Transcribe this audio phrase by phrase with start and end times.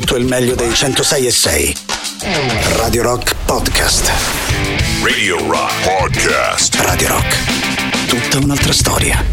[0.00, 1.76] tutto il meglio dei 106 e 6.
[2.76, 4.12] Radio Rock Podcast.
[5.02, 6.74] Radio Rock Podcast.
[6.80, 8.06] Radio Rock.
[8.06, 9.24] Tutta un'altra storia.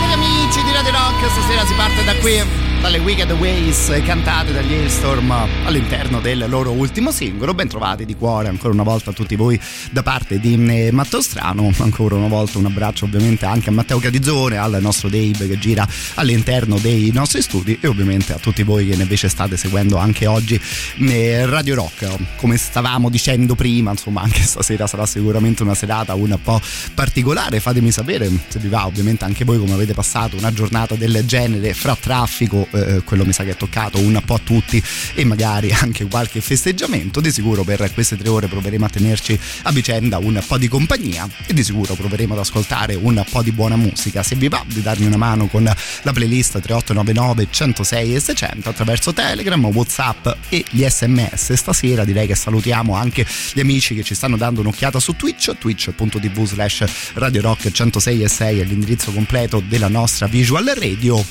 [0.00, 4.72] Cari amici di Radio Rock, stasera si parte da qui dalle Wicked Ways cantate dagli
[4.72, 5.30] Hailstorm
[5.64, 7.54] all'interno del loro ultimo singolo.
[7.54, 9.60] Ben trovati di cuore ancora una volta a tutti voi
[9.90, 11.72] da parte di eh, Matteo Strano.
[11.78, 15.86] Ancora una volta un abbraccio ovviamente anche a Matteo Cadizzone, al nostro Dave che gira
[16.14, 20.60] all'interno dei nostri studi e ovviamente a tutti voi che invece state seguendo anche oggi
[20.98, 22.36] eh, Radio Rock.
[22.36, 26.60] Come stavamo dicendo prima, insomma anche stasera sarà sicuramente una serata un po'
[26.94, 27.60] particolare.
[27.60, 31.74] Fatemi sapere se vi va ovviamente anche voi come avete passato una giornata del genere
[31.74, 34.82] fra traffico eh, quello mi sa che è toccato un po' a tutti
[35.14, 37.20] e magari anche qualche festeggiamento.
[37.20, 41.28] Di sicuro per queste tre ore proveremo a tenerci a vicenda un po' di compagnia
[41.46, 44.22] e di sicuro proveremo ad ascoltare un po' di buona musica.
[44.22, 49.12] Se vi va di darmi una mano con la playlist 3899 106 e 600 attraverso
[49.12, 51.52] Telegram, Whatsapp e gli sms.
[51.52, 56.44] Stasera direi che salutiamo anche gli amici che ci stanno dando un'occhiata su Twitch, twitch.tv
[56.44, 61.24] slash Radio Rock 106 e 6 è l'indirizzo completo della nostra visual radio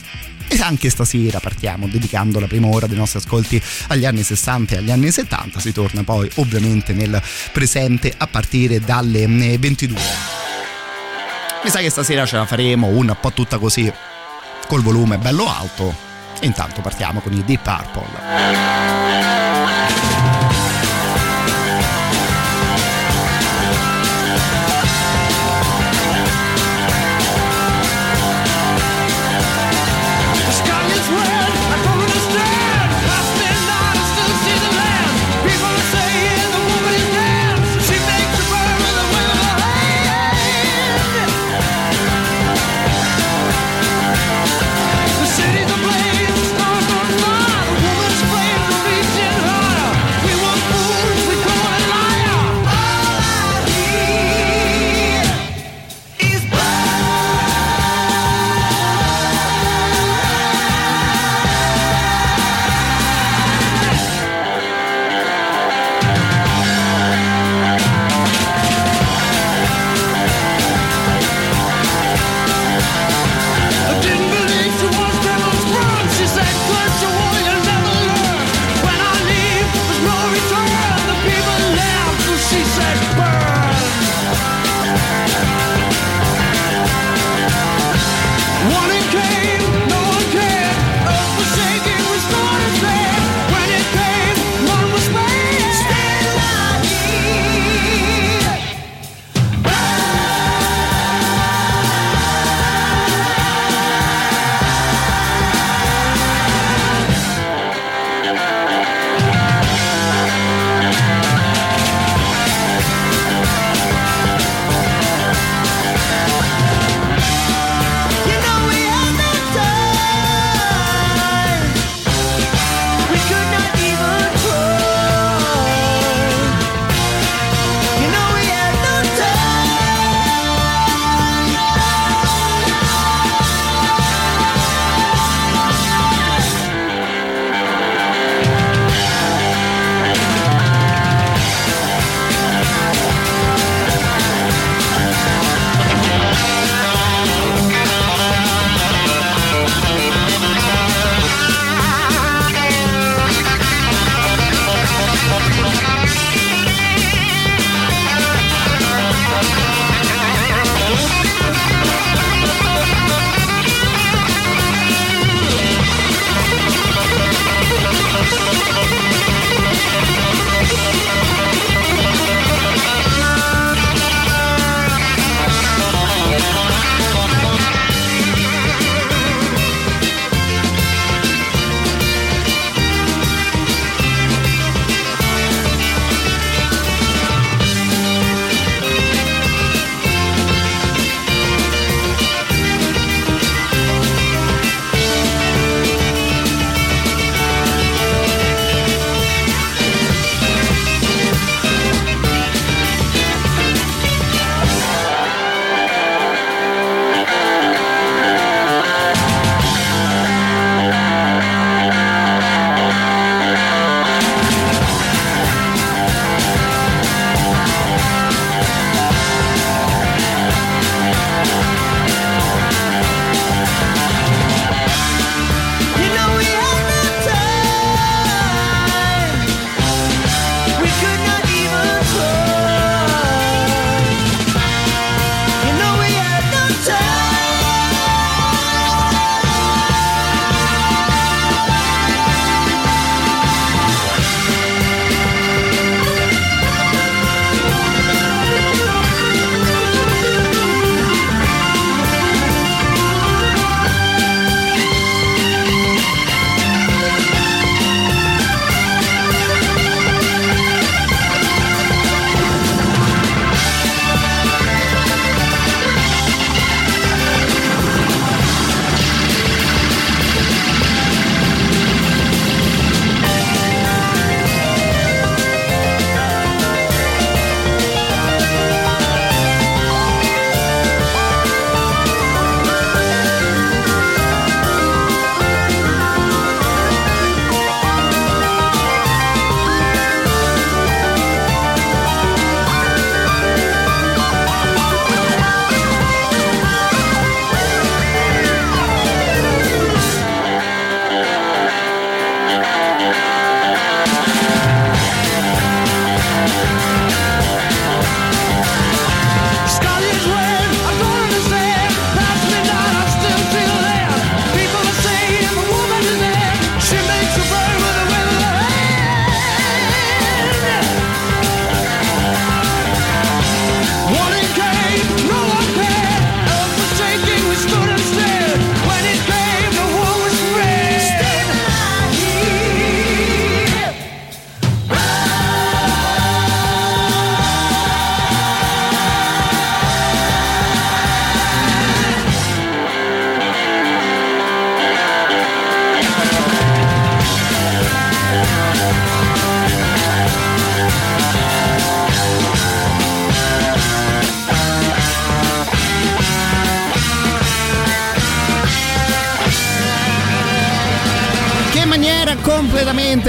[0.47, 4.77] e anche stasera partiamo dedicando la prima ora dei nostri ascolti agli anni 60 e
[4.77, 5.59] agli anni 70.
[5.59, 7.21] Si torna poi ovviamente nel
[7.51, 9.99] presente a partire dalle 22.
[11.63, 13.91] Mi sa che stasera ce la faremo un po' tutta così,
[14.67, 15.93] col volume bello alto.
[16.41, 18.05] Intanto partiamo con i Deep Purple.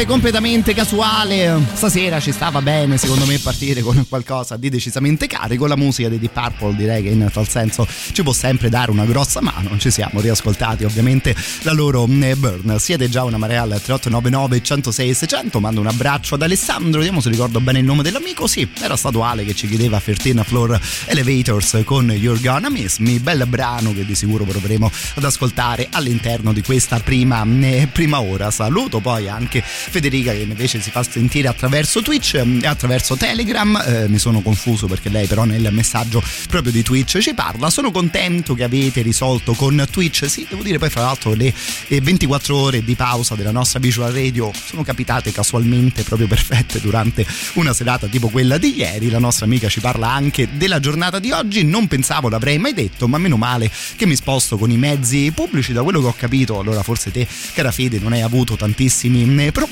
[0.04, 1.60] Completamente, completamente casuale.
[1.72, 5.66] Stasera ci stava bene, secondo me, partire con qualcosa di decisamente carico.
[5.66, 9.04] La musica dei Deep Purple direi che in tal senso ci può sempre dare una
[9.04, 9.78] grossa mano.
[9.78, 12.76] Ci siamo riascoltati ovviamente la loro eh, Burn.
[12.78, 15.60] Siete già una marea al 3899 106 600.
[15.60, 16.98] Mando un abbraccio ad Alessandro.
[16.98, 18.46] Vediamo se ricordo bene il nome dell'amico.
[18.46, 23.18] Sì, era stato Ale che ci chiedeva Fertina Floor Elevators con You're Gonna Miss Me.
[23.20, 28.50] Bel brano che di sicuro proveremo ad ascoltare all'interno di questa prima, eh, prima ora.
[28.50, 33.82] Saluto poi anche Federica che invece si fa sentire attraverso Twitch e eh, attraverso Telegram.
[33.86, 37.70] Eh, mi sono confuso perché lei però nel messaggio proprio di Twitch ci parla.
[37.70, 40.28] Sono contento che avete risolto con Twitch.
[40.28, 41.52] Sì, devo dire poi fra l'altro le
[41.88, 47.26] 24 eh, ore di pausa della nostra visual radio sono capitate casualmente proprio perfette durante
[47.54, 49.10] una serata tipo quella di ieri.
[49.10, 51.64] La nostra amica ci parla anche della giornata di oggi.
[51.64, 55.72] Non pensavo l'avrei mai detto, ma meno male che mi sposto con i mezzi pubblici.
[55.72, 59.24] Da quello che ho capito, allora forse te, cara Fede, non hai avuto tantissimi grandissimi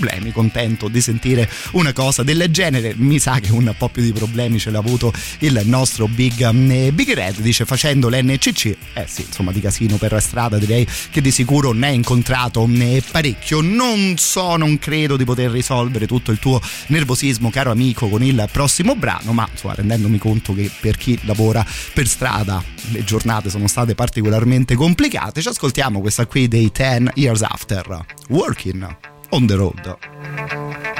[0.04, 0.32] problemi.
[0.32, 2.94] Contento di sentire una cosa del genere.
[2.96, 6.94] Mi sa che un po' più di problemi ce l'ha avuto il nostro Big, mm,
[6.94, 7.40] Big Red.
[7.40, 8.76] Dice facendo l'NCC.
[8.92, 12.98] Eh sì, insomma, di casino per strada direi che di sicuro ne hai incontrato mm,
[13.10, 13.60] parecchio.
[13.60, 18.46] Non so, non credo di poter risolvere tutto il tuo nervosismo, caro amico, con il
[18.52, 23.66] prossimo brano, ma insomma, rendendomi conto che per chi lavora per strada le giornate sono
[23.66, 28.04] state particolarmente complicate, ci ascoltiamo questa qui dei 10 Years After.
[28.28, 30.93] Working on the road.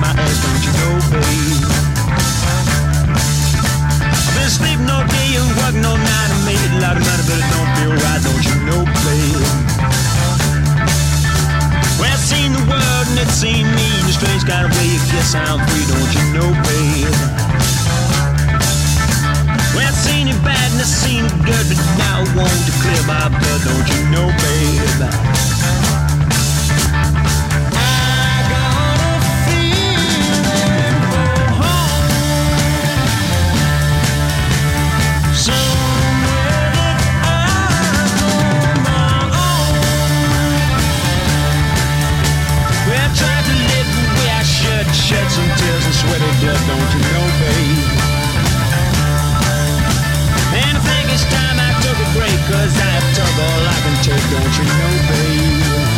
[0.00, 1.64] matters, don't you know, babe?
[4.12, 6.30] I've been sleepin' all day and working all night.
[6.32, 9.44] I made a lot of money, but it don't feel right, don't you know, babe?
[11.98, 14.94] Well, I've seen the world and it's seen me in strange kind of way.
[14.94, 17.16] I guess I'm free, don't you know, babe?
[19.74, 22.72] Well, I've seen it bad and I've seen it good, but now I want to
[22.84, 25.81] clear my blood, don't you know, babe?
[46.02, 47.78] sweaty blood, don't you know, babe?
[50.58, 53.96] And I think it's time I took a break, cause I have trouble I can
[54.02, 55.91] take, don't you know, babe?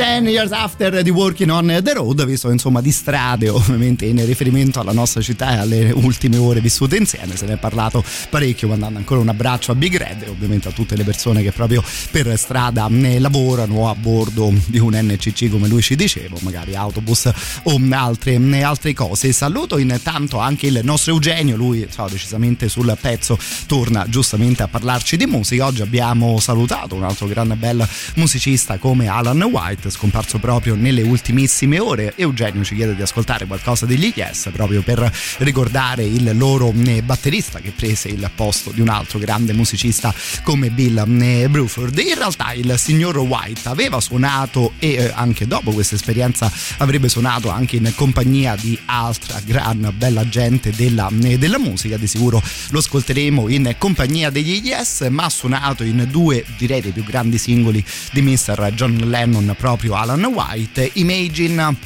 [0.00, 4.24] The Ten Years After di Working on the Road, visto insomma di strade ovviamente in
[4.24, 8.68] riferimento alla nostra città e alle ultime ore vissute insieme, se ne è parlato parecchio
[8.68, 11.84] mandando ancora un abbraccio a Big Red e ovviamente a tutte le persone che proprio
[12.10, 17.30] per strada ne lavorano a bordo di un NCC come lui ci diceva, magari autobus
[17.64, 19.32] o altre, altre cose.
[19.32, 25.18] Saluto intanto anche il nostro Eugenio, lui so, decisamente sul pezzo torna giustamente a parlarci
[25.18, 25.66] di musica.
[25.66, 31.78] Oggi abbiamo salutato un altro grande bel musicista come Alan White, scomparso proprio nelle ultimissime
[31.78, 32.14] ore.
[32.16, 37.60] Eugenio ci chiede di ascoltare qualcosa degli Yes proprio per ricordare il loro eh, batterista
[37.60, 41.98] che prese il posto di un altro grande musicista come Bill eh, Bruford.
[41.98, 47.48] In realtà il signor White aveva suonato e eh, anche dopo questa esperienza avrebbe suonato
[47.48, 51.96] anche in compagnia di altra gran bella gente della, della musica.
[51.96, 56.92] Di sicuro lo ascolteremo in compagnia degli Yes, ma ha suonato in due direi dei
[56.92, 58.72] più grandi singoli di Mr.
[58.74, 61.76] John Lennon proprio Alan White, Imagine.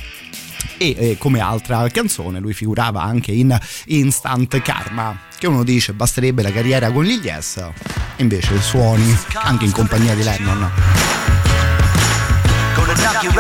[0.76, 6.42] E eh, come altra canzone lui figurava anche in Instant Karma che uno dice basterebbe
[6.42, 7.64] la carriera con gli Yes
[8.16, 10.72] invece suoni anche in compagnia di Lennon.
[13.22, 13.30] You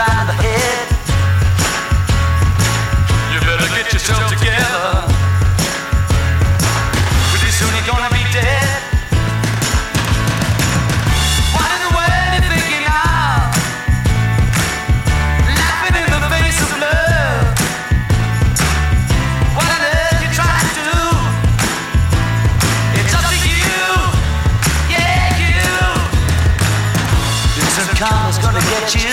[28.84, 29.10] karma's you.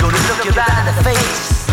[0.00, 1.66] Gonna look you right in the face.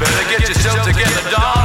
[0.00, 1.61] Better get yourself together, darling.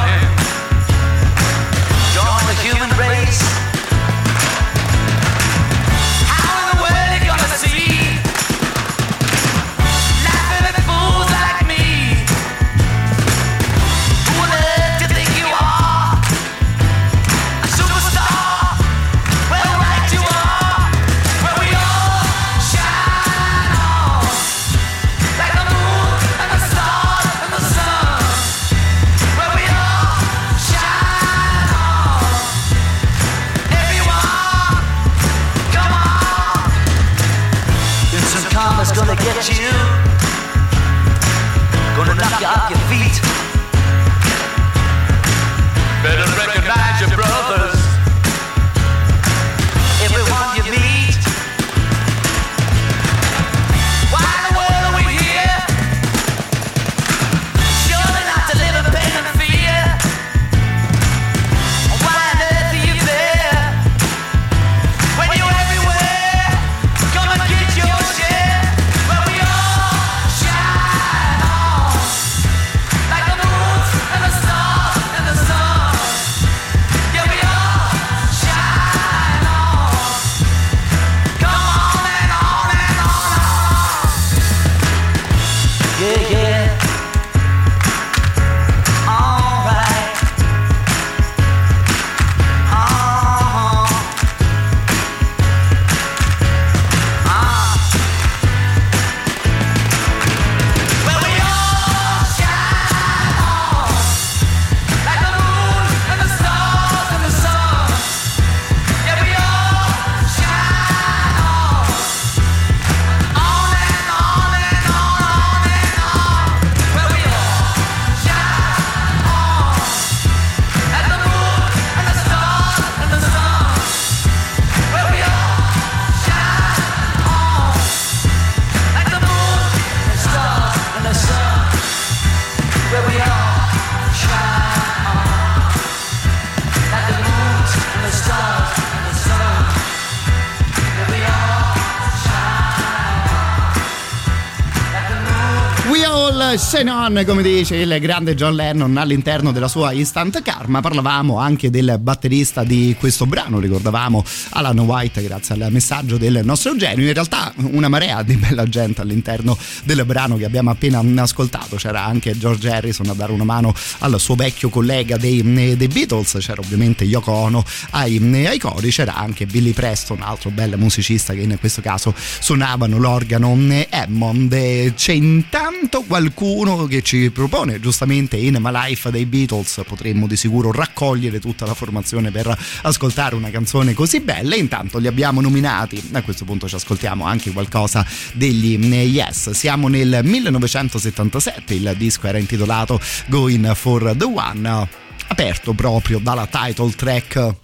[146.68, 150.82] All shine on, come dice il grande John Lennon all'interno della sua Instant Karma.
[150.82, 156.72] Parlavamo anche del batterista di questo brano, ricordavamo Alan White grazie al messaggio del nostro
[156.72, 157.08] Eugenio.
[157.08, 161.78] In realtà una marea di bella gente all'interno del brano che abbiamo appena ascoltato.
[161.78, 165.42] C'era anche George Harrison a dare una mano al suo vecchio collega dei,
[165.78, 170.78] dei Beatles, c'era ovviamente Yoko Ono ai, ai cori, c'era anche Billy Preston, altro bel
[170.78, 173.58] musicista che in questo caso suonavano l'organo
[173.90, 174.94] Hammond.
[174.96, 176.56] Centa intanto qualcuno
[176.88, 181.76] che ci propone giustamente In My Life dei Beatles potremmo di sicuro raccogliere tutta la
[181.76, 184.56] formazione per ascoltare una canzone così bella.
[184.56, 186.02] Intanto li abbiamo nominati.
[186.14, 189.52] A questo punto ci ascoltiamo anche qualcosa degli Yes.
[189.52, 194.88] Siamo nel 1977 il disco era intitolato Going for the One
[195.28, 197.56] aperto proprio dalla title track.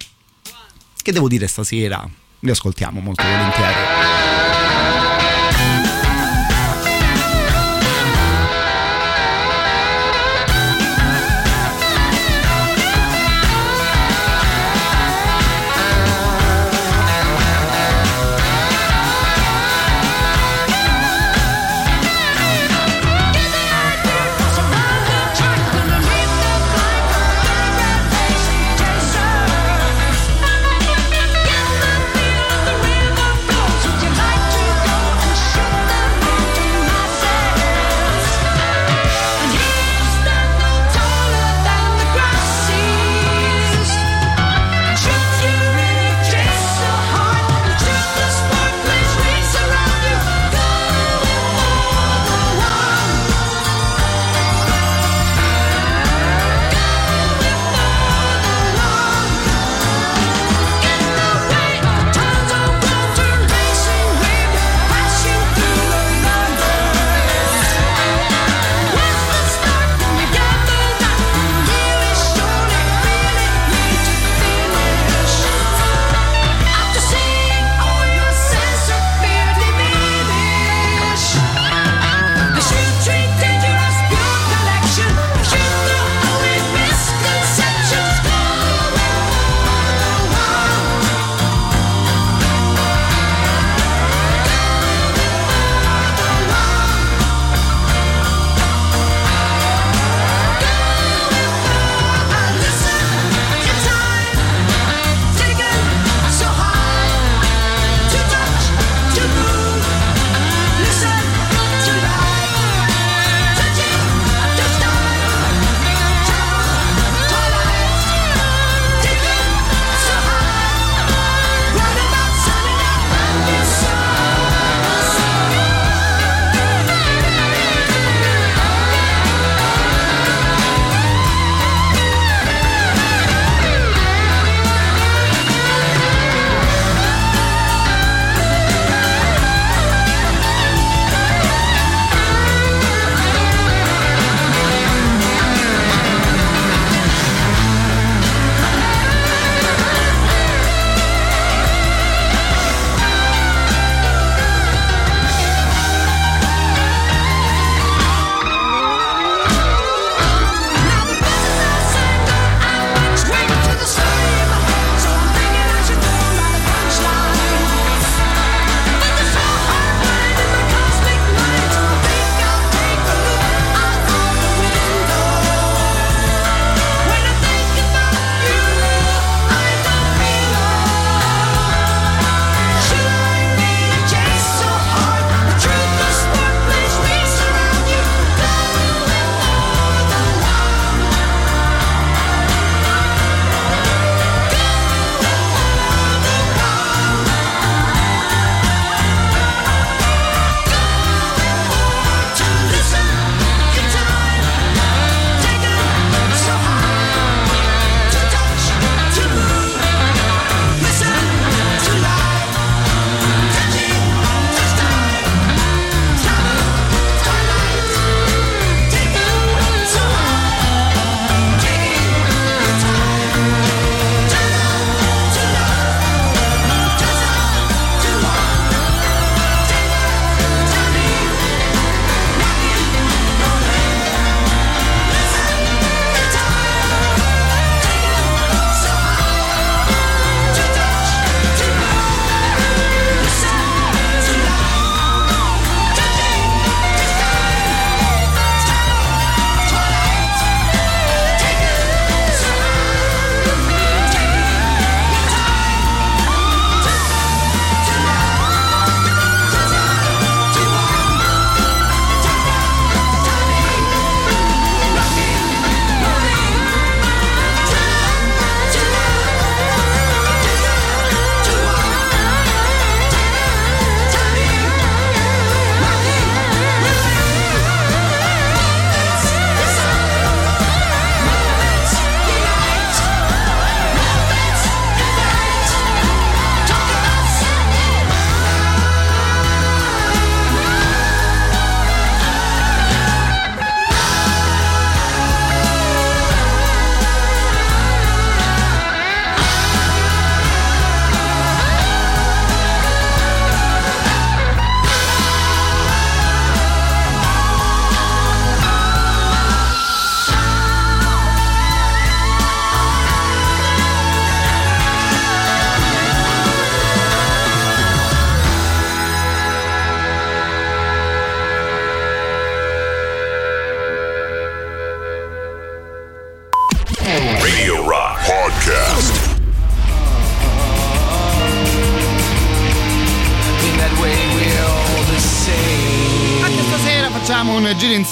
[1.02, 2.08] Che devo dire stasera?
[2.38, 4.43] Li ascoltiamo molto volentieri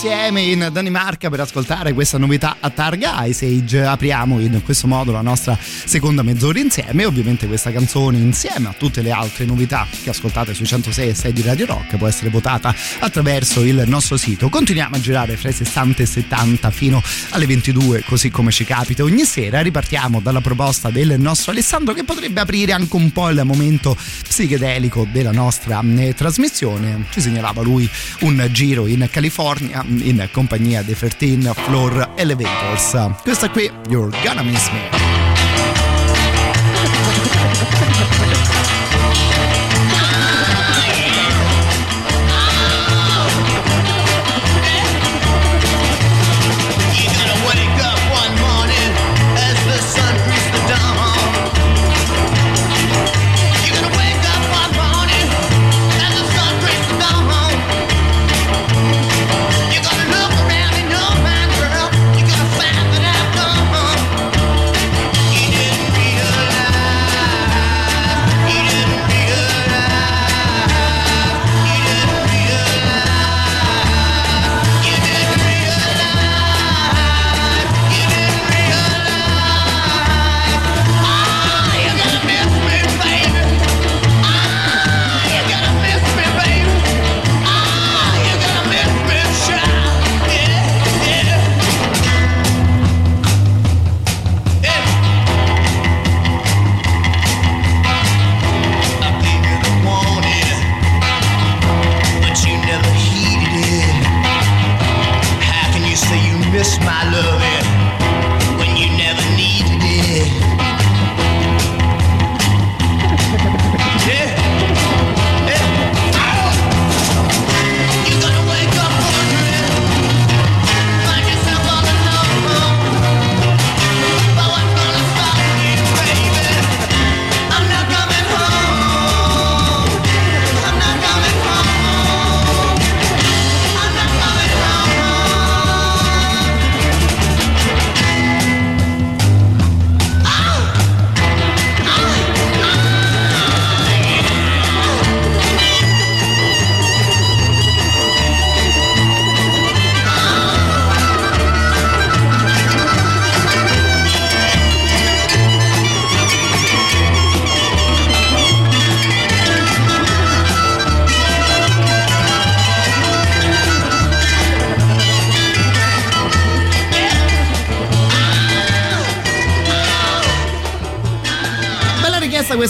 [0.04, 3.84] insieme in Danimarca per ascoltare questa novità a Targa Ice Age.
[3.84, 7.04] Apriamo in questo modo la nostra seconda mezz'ora insieme.
[7.04, 11.32] Ovviamente questa canzone insieme a tutte le altre novità che ascoltate sui 106 e 6
[11.32, 14.48] di Radio Rock può essere votata attraverso il nostro sito.
[14.48, 19.04] Continuiamo a girare fra i 60 e 70 fino alle 22 così come ci capita
[19.04, 19.60] ogni sera.
[19.60, 25.06] Ripartiamo dalla proposta del nostro Alessandro che potrebbe aprire anche un po' il momento psichedelico
[25.12, 27.04] della nostra eh, trasmissione.
[27.10, 27.88] Ci segnalava lui
[28.22, 32.96] un giro in California in compagnia dei 13 Floor Elevators.
[33.22, 35.21] Questa qui, You're Gonna Miss Me.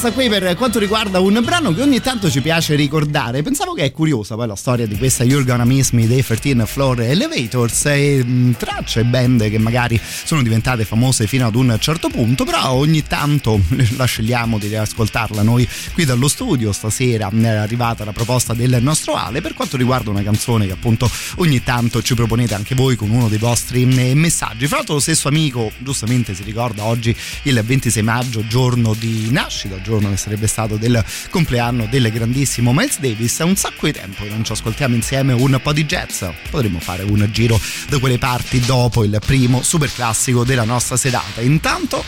[0.02, 3.42] Questa qui per quanto riguarda un brano che ogni tanto ci piace ricordare.
[3.42, 6.62] Pensavo che è curiosa poi la storia di questa You're Gonna Miss Me dei 13
[6.66, 12.08] Floor Elevators e mh, tracce band che magari sono diventate famose fino ad un certo
[12.08, 13.60] punto, però ogni tanto
[13.96, 16.72] la scegliamo di ascoltarla noi qui dallo studio.
[16.72, 21.08] Stasera è arrivata la proposta del nostro Ale per quanto riguarda una canzone che appunto
[21.36, 24.66] ogni tanto ci proponete anche voi con uno dei vostri messaggi.
[24.66, 29.80] Fra l'altro lo stesso amico giustamente si ricorda oggi il 26 maggio, giorno di nascita,
[29.80, 33.38] giorno che sarebbe stato del compleanno del grandissimo Miles Davis.
[33.38, 36.24] Un sacco di tempo che non ci ascoltiamo insieme un po' di jazz.
[36.50, 41.40] Potremmo fare un giro da quelle parti dopo il primo super classico della nostra serata.
[41.40, 42.04] Intanto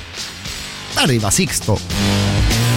[0.95, 2.74] arriva Sixto.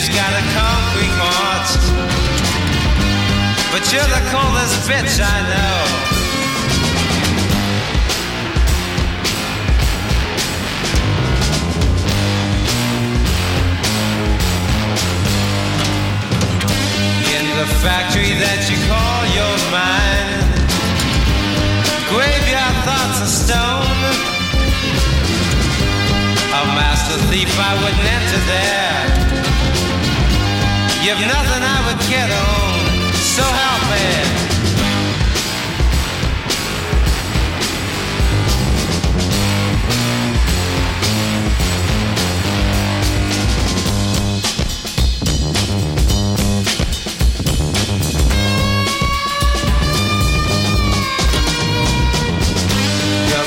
[0.00, 1.70] Statue's got a concrete march.
[3.72, 5.80] But you're the coldest bitch I know.
[17.36, 20.40] In the factory that you call your mind,
[22.08, 24.00] graveyard thoughts of stone.
[26.52, 29.39] A master thief, I wouldn't enter there.
[31.02, 34.40] You've nothing I would get on, so help me.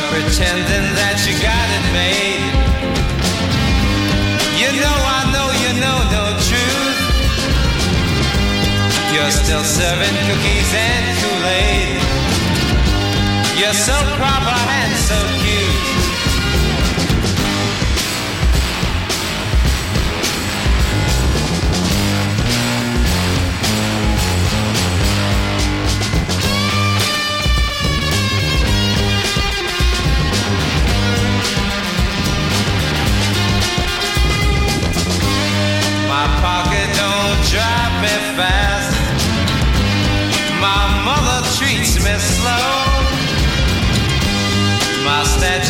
[0.10, 2.13] pretending that you got it made.
[9.32, 12.02] Still serving cookies and Kool-Aid.
[13.60, 15.43] You're so proper and so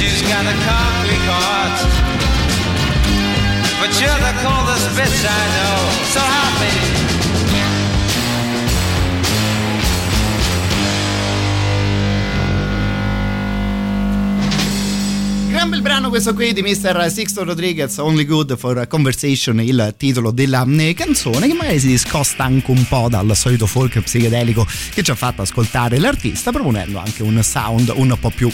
[0.03, 1.79] Statue's got a concrete heart.
[3.79, 5.79] But you're the coldest bitch I know.
[6.11, 7.12] So happy.
[15.63, 17.09] Gran bel brano questo qui di Mr.
[17.09, 21.87] Sixto Rodriguez, Only Good for a Conversation, il titolo della eh, canzone, che magari si
[21.87, 26.99] discosta anche un po' dal solito folk psichedelico che ci ha fatto ascoltare l'artista, proponendo
[26.99, 28.51] anche un sound un po' più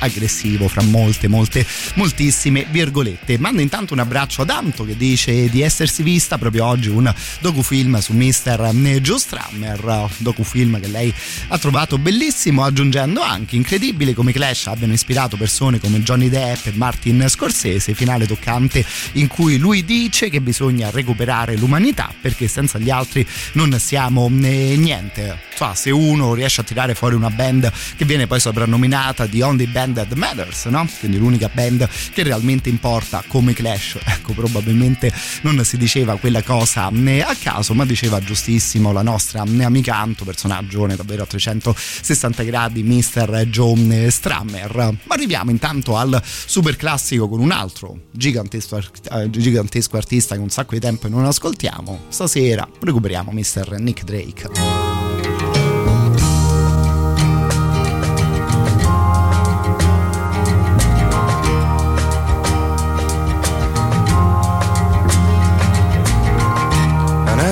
[0.00, 5.60] aggressivo fra molte molte moltissime virgolette mando intanto un abbraccio ad Anto che dice di
[5.60, 8.70] essersi vista proprio oggi un docufilm su Mr.
[9.00, 11.12] Joe Strammer docufilm che lei
[11.48, 16.72] ha trovato bellissimo aggiungendo anche incredibile come Clash abbiano ispirato persone come Johnny Depp e
[16.74, 22.90] Martin Scorsese finale toccante in cui lui dice che bisogna recuperare l'umanità perché senza gli
[22.90, 28.06] altri non siamo eh, niente cioè, se uno riesce a tirare fuori una band che
[28.06, 30.88] viene poi soprannominata The Only Band That Matters, no?
[30.98, 33.98] Quindi l'unica band che realmente importa come Clash.
[34.20, 39.96] Ecco, probabilmente non si diceva quella cosa a caso, ma diceva giustissimo la nostra amica
[39.96, 43.44] Anto, personaggio davvero a 360 gradi, Mr.
[43.46, 44.74] John Strammer.
[44.74, 48.80] Ma arriviamo intanto al super classico con un altro gigantesco,
[49.12, 52.00] eh, gigantesco artista che un sacco di tempo non ascoltiamo.
[52.08, 53.76] Stasera recuperiamo Mr.
[53.78, 54.48] Nick Drake.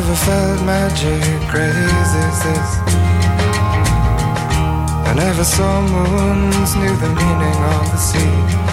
[0.09, 2.71] never felt magic crazy as this.
[5.07, 8.68] I never saw moons, knew the meaning of the sea.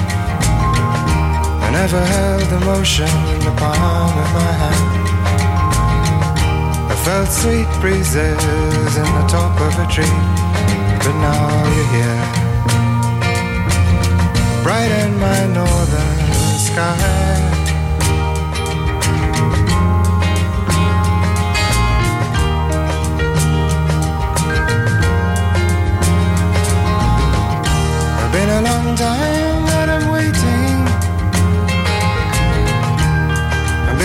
[1.66, 5.06] I never held the emotion in the palm of my hand.
[6.92, 10.20] I felt sweet breezes in the top of a tree,
[11.04, 12.22] but now you're here.
[14.64, 16.20] Bright in my northern
[16.58, 17.36] sky.
[28.22, 29.45] I've been a long time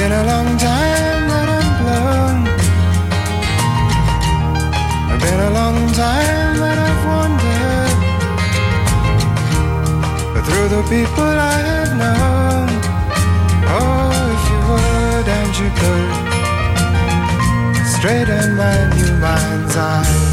[0.01, 2.39] been a long time that I'm blown.
[5.13, 7.97] It's been a long time that I've wandered.
[10.33, 12.69] But through the people I have known,
[13.77, 16.13] oh, if you would and you could,
[17.95, 20.30] straighten my new mind's eye.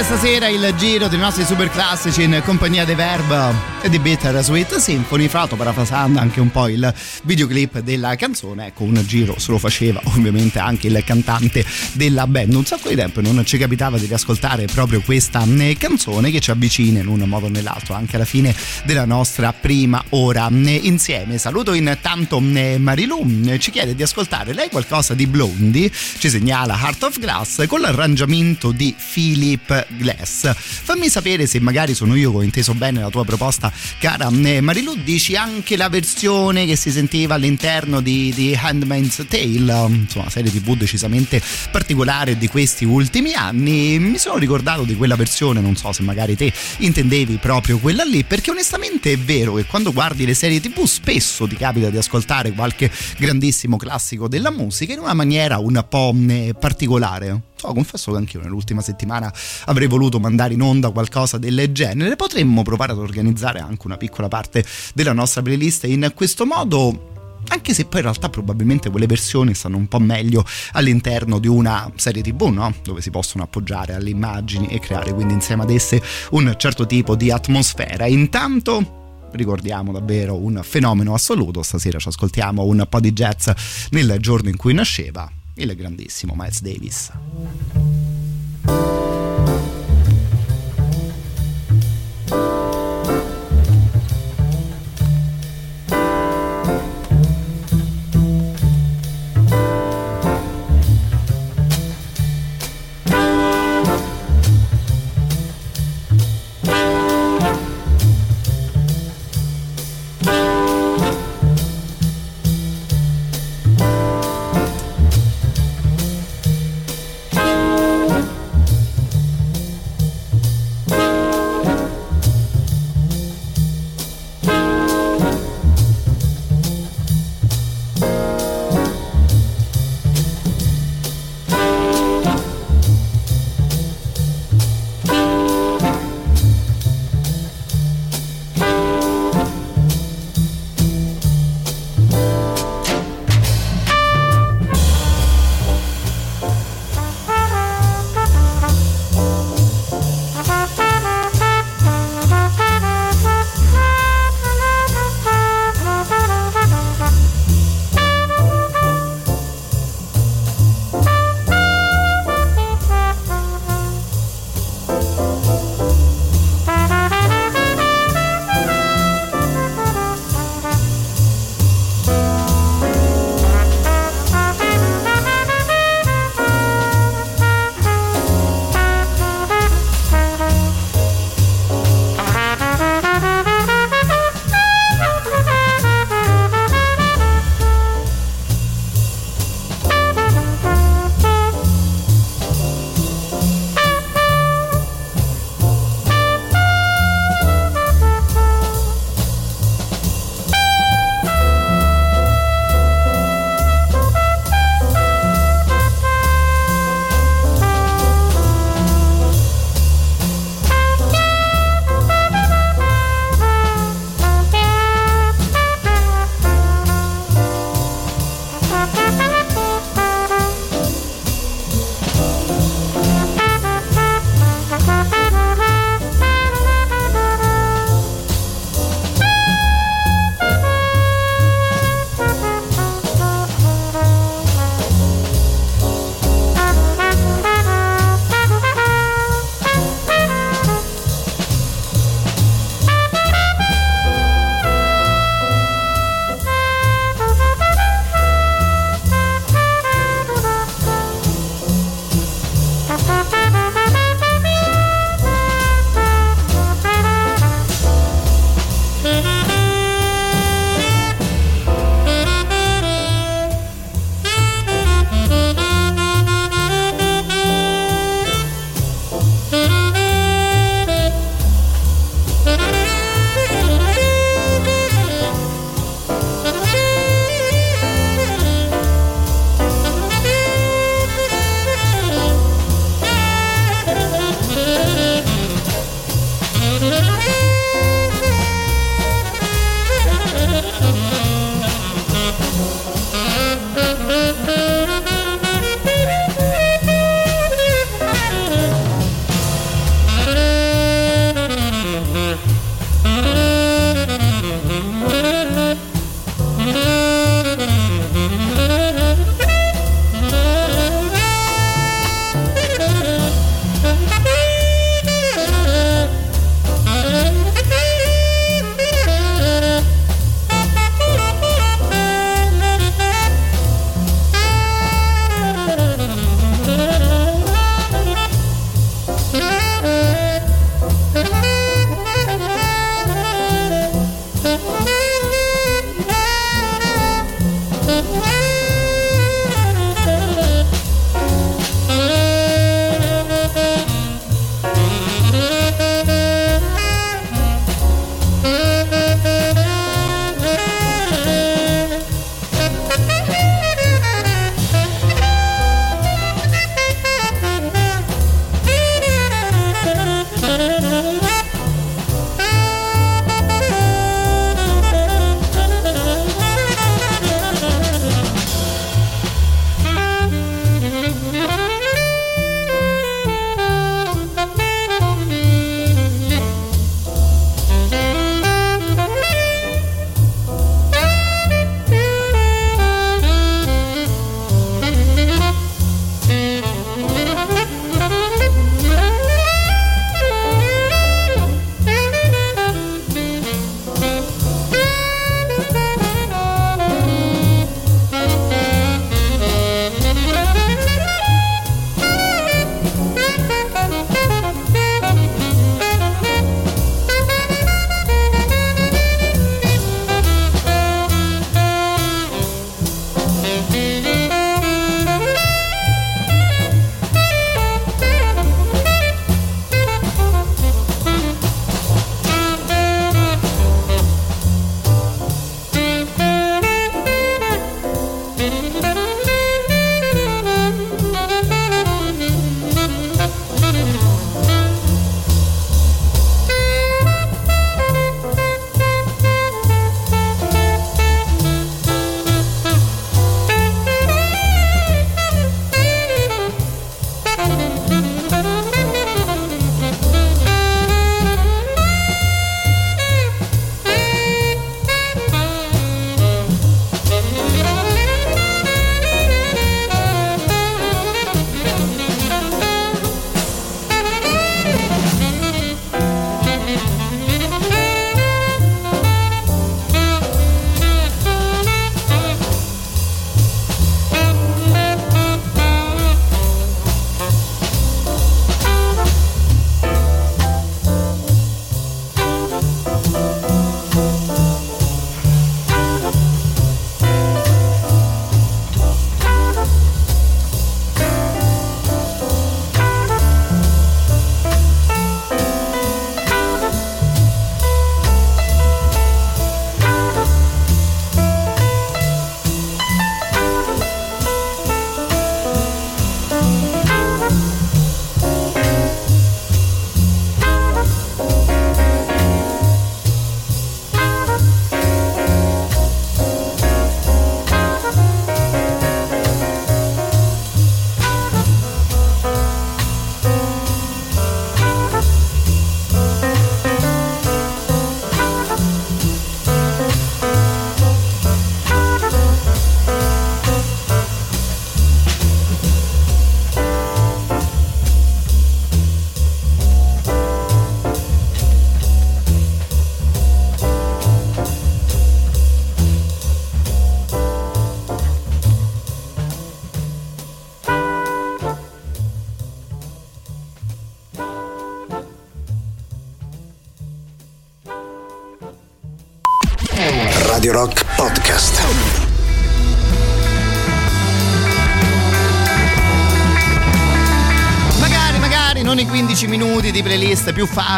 [0.00, 4.42] Iniziare stasera il giro dei nostri super classici in compagnia dei Verb e di Bitter
[4.42, 6.92] Sweet Symphony, fra l'altro parafrasando anche un po' il
[7.22, 12.54] videoclip della canzone, ecco un giro se lo faceva ovviamente anche il cantante della band,
[12.54, 16.50] un sacco di tempo non ci capitava di riascoltare proprio questa eh, canzone che ci
[16.50, 21.38] avvicina in un modo o nell'altro anche alla fine della nostra prima ora eh, insieme.
[21.38, 27.02] Saluto intanto eh, Marilu, ci chiede di ascoltare lei qualcosa di Blondie, ci segnala Heart
[27.02, 30.52] of Glass con l'arrangiamento di Philip Glass.
[30.54, 34.60] Fammi sapere se magari sono io che ho inteso bene la tua proposta, cara eh,
[34.60, 34.96] Marilu.
[35.02, 40.76] Dici anche la versione che si sentiva all'interno di, di Handmaid's Tale, insomma, serie tv
[40.76, 43.98] decisamente particolare di questi ultimi anni.
[43.98, 48.24] Mi sono ricordato di quella versione, non so se magari te intendevi proprio quella lì,
[48.24, 52.52] perché onestamente è vero che quando guardi le serie tv spesso ti capita di ascoltare
[52.52, 56.14] qualche grandissimo classico della musica in una maniera un po'
[56.58, 57.48] particolare.
[57.60, 59.30] So, confesso che anch'io nell'ultima settimana
[59.66, 62.16] avrei voluto mandare in onda qualcosa del genere.
[62.16, 67.08] Potremmo provare ad organizzare anche una piccola parte della nostra playlist in questo modo
[67.48, 70.42] anche se poi in realtà probabilmente quelle versioni stanno un po' meglio
[70.72, 72.72] all'interno di una serie tv, no?
[72.82, 77.14] Dove si possono appoggiare alle immagini e creare quindi insieme ad esse un certo tipo
[77.14, 78.06] di atmosfera.
[78.06, 81.62] Intanto ricordiamo davvero un fenomeno assoluto.
[81.62, 83.50] Stasera ci ascoltiamo un po' di jazz
[83.90, 85.30] nel giorno in cui nasceva
[85.62, 87.10] il grandissimo Miles Davis.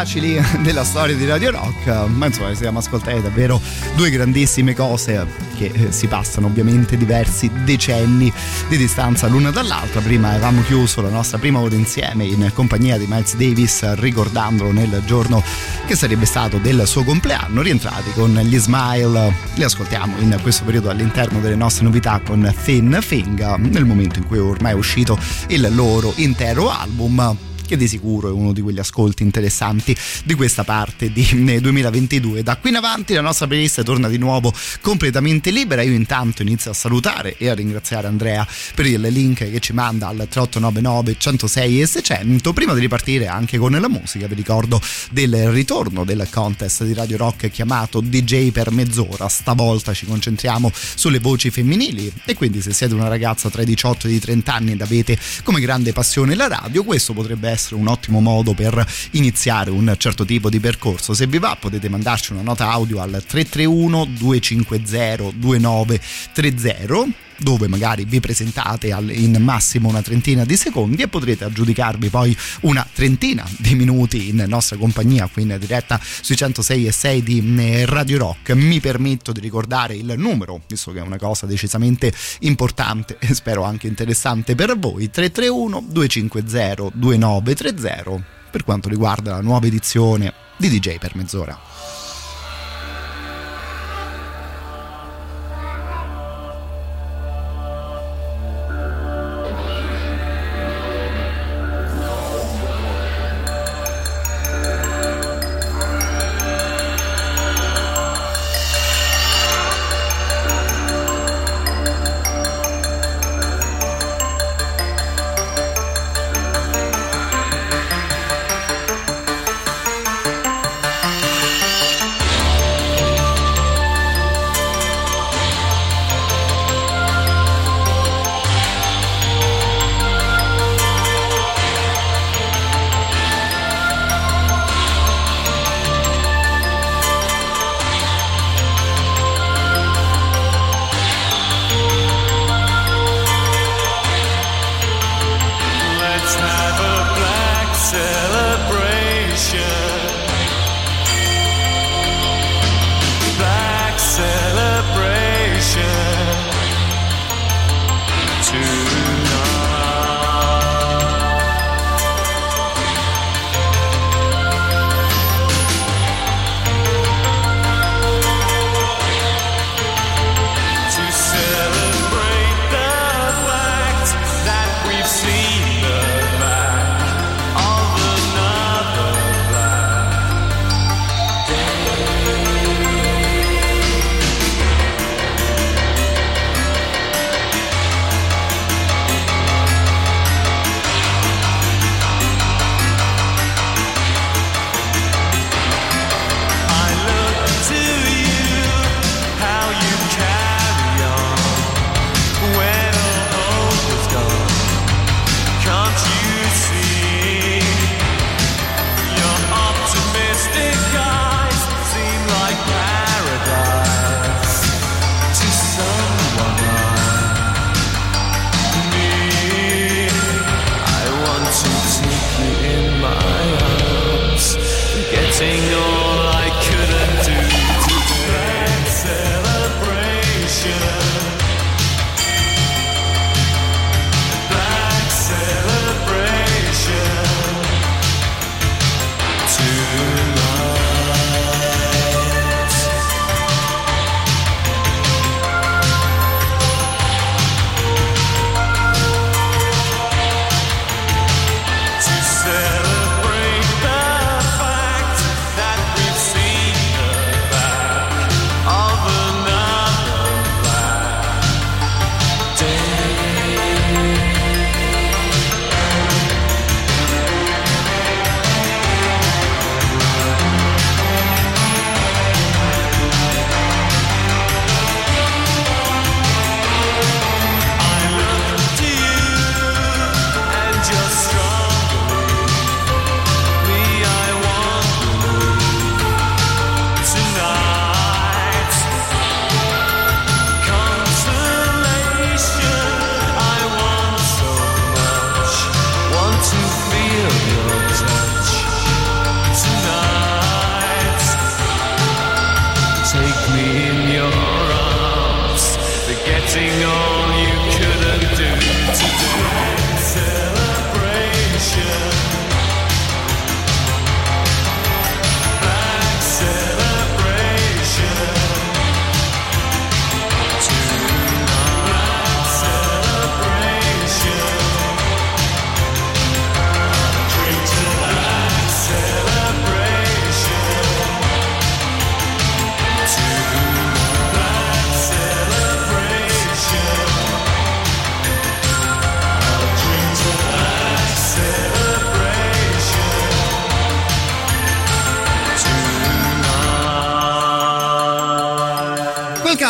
[0.03, 3.61] Facili della storia di Radio Rock, ma insomma siamo ascoltati davvero
[3.95, 5.25] due grandissime cose
[5.55, 8.31] che eh, si passano ovviamente diversi decenni
[8.67, 10.01] di distanza l'una dall'altra.
[10.01, 15.01] Prima avevamo chiuso la nostra prima ora insieme in compagnia di Miles Davis ricordandolo nel
[15.05, 15.41] giorno
[15.85, 20.89] che sarebbe stato del suo compleanno, rientrati con gli Smile, li ascoltiamo in questo periodo
[20.89, 25.65] all'interno delle nostre novità con Thin Thing, nel momento in cui ormai è uscito il
[25.73, 31.11] loro intero album che di sicuro è uno di quegli ascolti interessanti di questa parte
[31.11, 31.25] di
[31.61, 32.39] 2022.
[32.39, 35.81] Eh, da qui in avanti la nostra playlist torna di nuovo completamente libera.
[35.81, 38.45] Io intanto inizio a salutare e a ringraziare Andrea
[38.75, 42.53] per il link che ci manda al 3899 106 e 600.
[42.53, 47.17] Prima di ripartire anche con la musica, vi ricordo del ritorno del contest di Radio
[47.17, 49.27] Rock chiamato DJ per mezz'ora.
[49.27, 54.07] Stavolta ci concentriamo sulle voci femminili e quindi se siete una ragazza tra i 18
[54.07, 57.87] e i 30 anni ed avete come grande passione la radio, questo potrebbe essere un
[57.87, 61.13] ottimo modo per iniziare un certo tipo di percorso.
[61.13, 68.19] Se vi va potete mandarci una nota audio al 331 250 2930 dove magari vi
[68.19, 74.29] presentate in massimo una trentina di secondi e potrete aggiudicarvi poi una trentina di minuti
[74.29, 78.51] in nostra compagnia qui in diretta sui 106 e 6 di eh, Radio Rock.
[78.51, 83.63] Mi permetto di ricordare il numero, visto che è una cosa decisamente importante e spero
[83.63, 90.97] anche interessante per voi, 331 250 2930 per quanto riguarda la nuova edizione di DJ
[90.99, 91.72] per mezz'ora.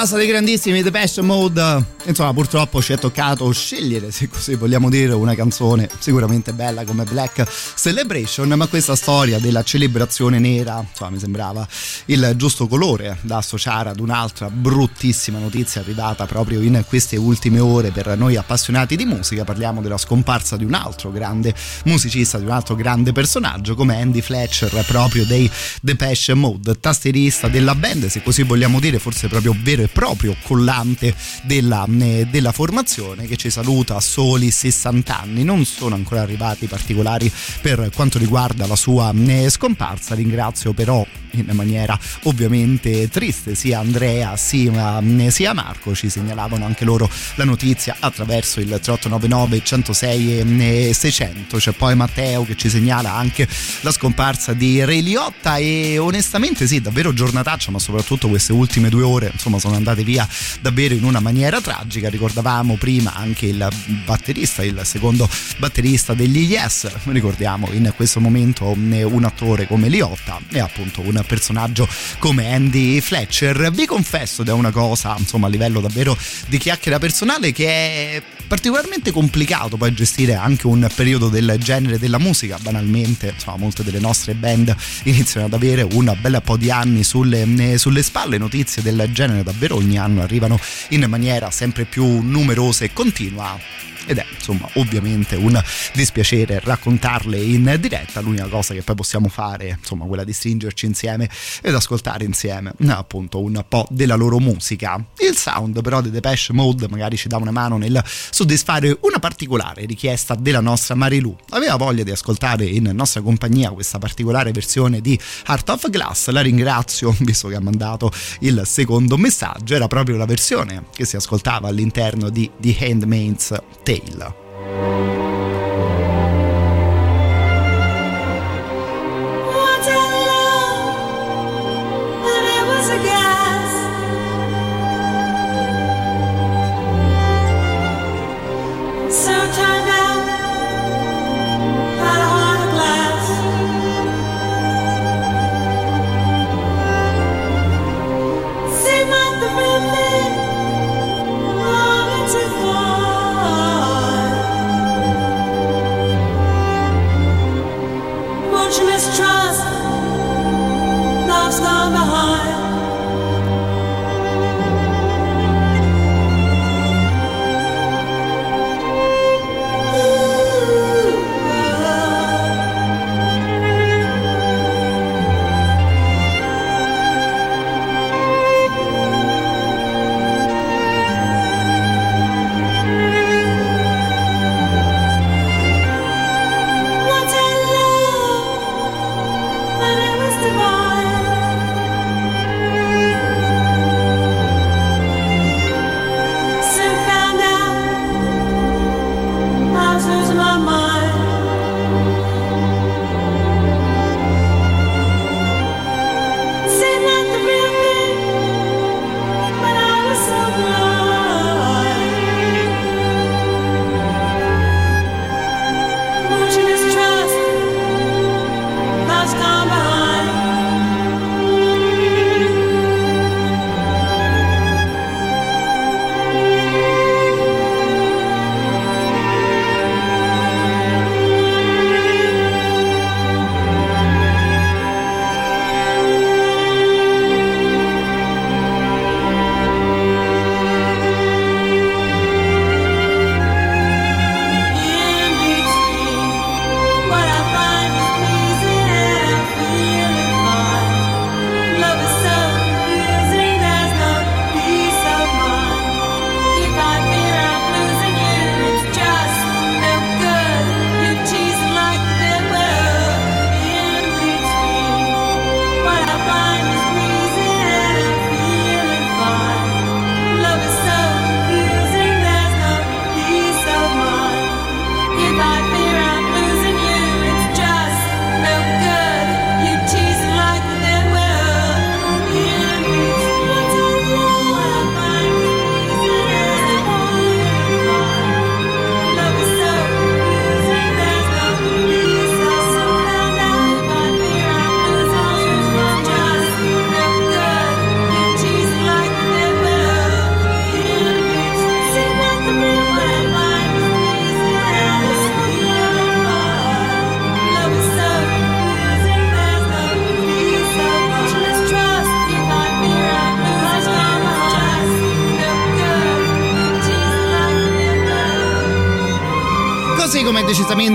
[0.03, 4.89] Casa dei grandissimi The Passion Mode insomma purtroppo ci è toccato scegliere se così vogliamo
[4.89, 7.45] dire una canzone sicuramente bella come Black
[7.75, 11.67] Celebration ma questa storia della celebrazione nera insomma mi sembrava
[12.05, 17.91] il giusto colore da associare ad un'altra bruttissima notizia arrivata proprio in queste ultime ore
[17.91, 19.43] per noi appassionati di musica.
[19.43, 21.53] Parliamo della scomparsa di un altro grande
[21.85, 25.49] musicista di un altro grande personaggio come Andy Fletcher proprio dei
[25.95, 31.15] Passion Mode tastierista della band se così vogliamo dire forse proprio vero e proprio collante
[31.43, 35.43] della della formazione che ci saluta a soli 60 anni.
[35.43, 37.31] Non sono ancora arrivati particolari
[37.61, 39.13] per quanto riguarda la sua
[39.49, 40.15] scomparsa.
[40.15, 47.09] Ringrazio però in maniera ovviamente triste sia Andrea sia, sia Marco ci segnalavano anche loro
[47.35, 53.47] la notizia attraverso il 3899 106 e 600 c'è poi Matteo che ci segnala anche
[53.81, 59.03] la scomparsa di Ray Liotta e onestamente sì davvero giornataccia ma soprattutto queste ultime due
[59.03, 60.27] ore insomma sono andate via
[60.61, 63.67] davvero in una maniera tragica ricordavamo prima anche il
[64.05, 70.59] batterista il secondo batterista degli Yes ricordiamo in questo momento un attore come Liotta e
[70.59, 71.87] appunto un personaggio
[72.19, 73.71] come Andy Fletcher.
[73.71, 76.17] Vi confesso è una cosa, insomma, a livello davvero
[76.47, 78.23] di chiacchiera personale che è
[78.53, 82.59] particolarmente complicato poi gestire anche un periodo del genere della musica.
[82.61, 84.75] Banalmente, insomma, molte delle nostre band
[85.05, 88.37] iniziano ad avere un bel po' di anni sulle, sulle spalle.
[88.37, 93.59] Notizie del genere davvero ogni anno arrivano in maniera sempre più numerosa e continua
[94.05, 95.61] ed è insomma ovviamente un
[95.93, 98.21] dispiacere raccontarle in diretta.
[98.21, 101.29] L'unica cosa che poi possiamo fare insomma quella di stringerci insieme
[101.61, 105.03] ed ascoltare insieme appunto un po' della loro musica.
[105.19, 109.85] Il sound però di Depeche Mode magari ci dà una mano nel soddisfare una particolare
[109.85, 111.35] richiesta della nostra Marilu.
[111.49, 116.29] Aveva voglia di ascoltare in nostra compagnia questa particolare versione di Heart of Glass.
[116.29, 119.75] La ringrazio visto che ha mandato il secondo messaggio.
[119.75, 125.32] Era proprio la versione che si ascoltava all'interno di The Handmaid's Tale Taylor.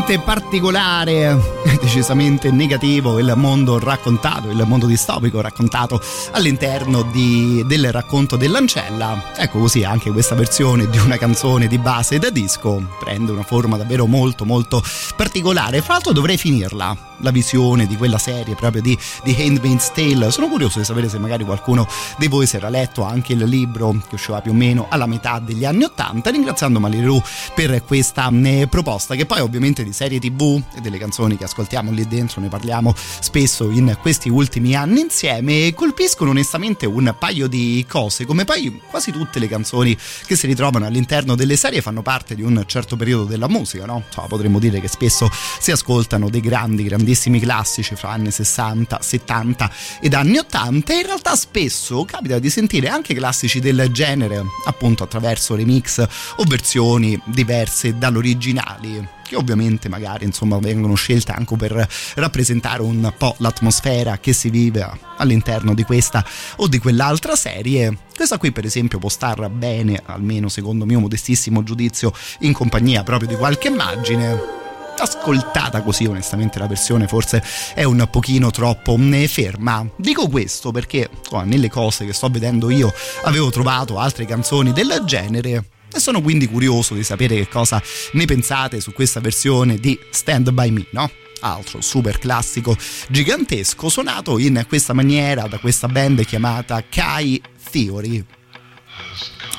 [0.08, 1.38] Decisamente particolare,
[1.82, 6.00] decisamente negativo il mondo raccontato, il mondo distopico raccontato
[6.30, 9.32] all'interno di, del racconto dell'ancella.
[9.36, 13.76] Ecco così anche questa versione di una canzone di base da disco prende una forma
[13.76, 14.82] davvero molto molto
[15.14, 15.82] particolare.
[15.82, 20.30] Fra l'altro dovrei finirla la visione di quella serie proprio di, di Handmaid's Tale.
[20.30, 21.86] Sono curioso di sapere se magari qualcuno
[22.18, 25.38] di voi si era letto anche il libro che usciva più o meno alla metà
[25.38, 27.22] degli anni Ottanta, ringraziando Maliru
[27.54, 31.90] per questa eh, proposta che poi ovviamente di serie tv e delle canzoni che ascoltiamo
[31.90, 37.84] lì dentro ne parliamo spesso in questi ultimi anni insieme colpiscono onestamente un paio di
[37.88, 39.96] cose come poi quasi tutte le canzoni
[40.26, 44.02] che si ritrovano all'interno delle serie fanno parte di un certo periodo della musica no?
[44.06, 48.98] Insomma, potremmo dire che spesso si ascoltano dei grandi grandi grandissimi classici fra anni 60,
[49.00, 54.44] 70 ed anni 80 e in realtà spesso capita di sentire anche classici del genere
[54.66, 56.06] appunto attraverso remix
[56.36, 63.34] o versioni diverse dall'originale che ovviamente magari insomma vengono scelte anche per rappresentare un po'
[63.38, 64.86] l'atmosfera che si vive
[65.16, 66.24] all'interno di questa
[66.56, 67.94] o di quell'altra serie.
[68.14, 73.28] Questa qui per esempio può star bene, almeno secondo mio modestissimo giudizio, in compagnia proprio
[73.28, 74.67] di qualche immagine
[75.02, 77.42] ascoltata così onestamente la versione forse
[77.74, 82.70] è un pochino troppo mm, ferma dico questo perché oh, nelle cose che sto vedendo
[82.70, 82.92] io
[83.24, 87.82] avevo trovato altre canzoni del genere e sono quindi curioso di sapere che cosa
[88.12, 91.10] ne pensate su questa versione di Stand By Me, no?
[91.40, 92.76] Altro super classico
[93.08, 97.40] gigantesco suonato in questa maniera da questa band chiamata Kai
[97.70, 98.37] Theory.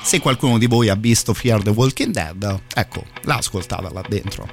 [0.02, 4.48] Se qualcuno di voi ha visto Fear the Walking Dead, ecco, l'ha ascoltata là dentro.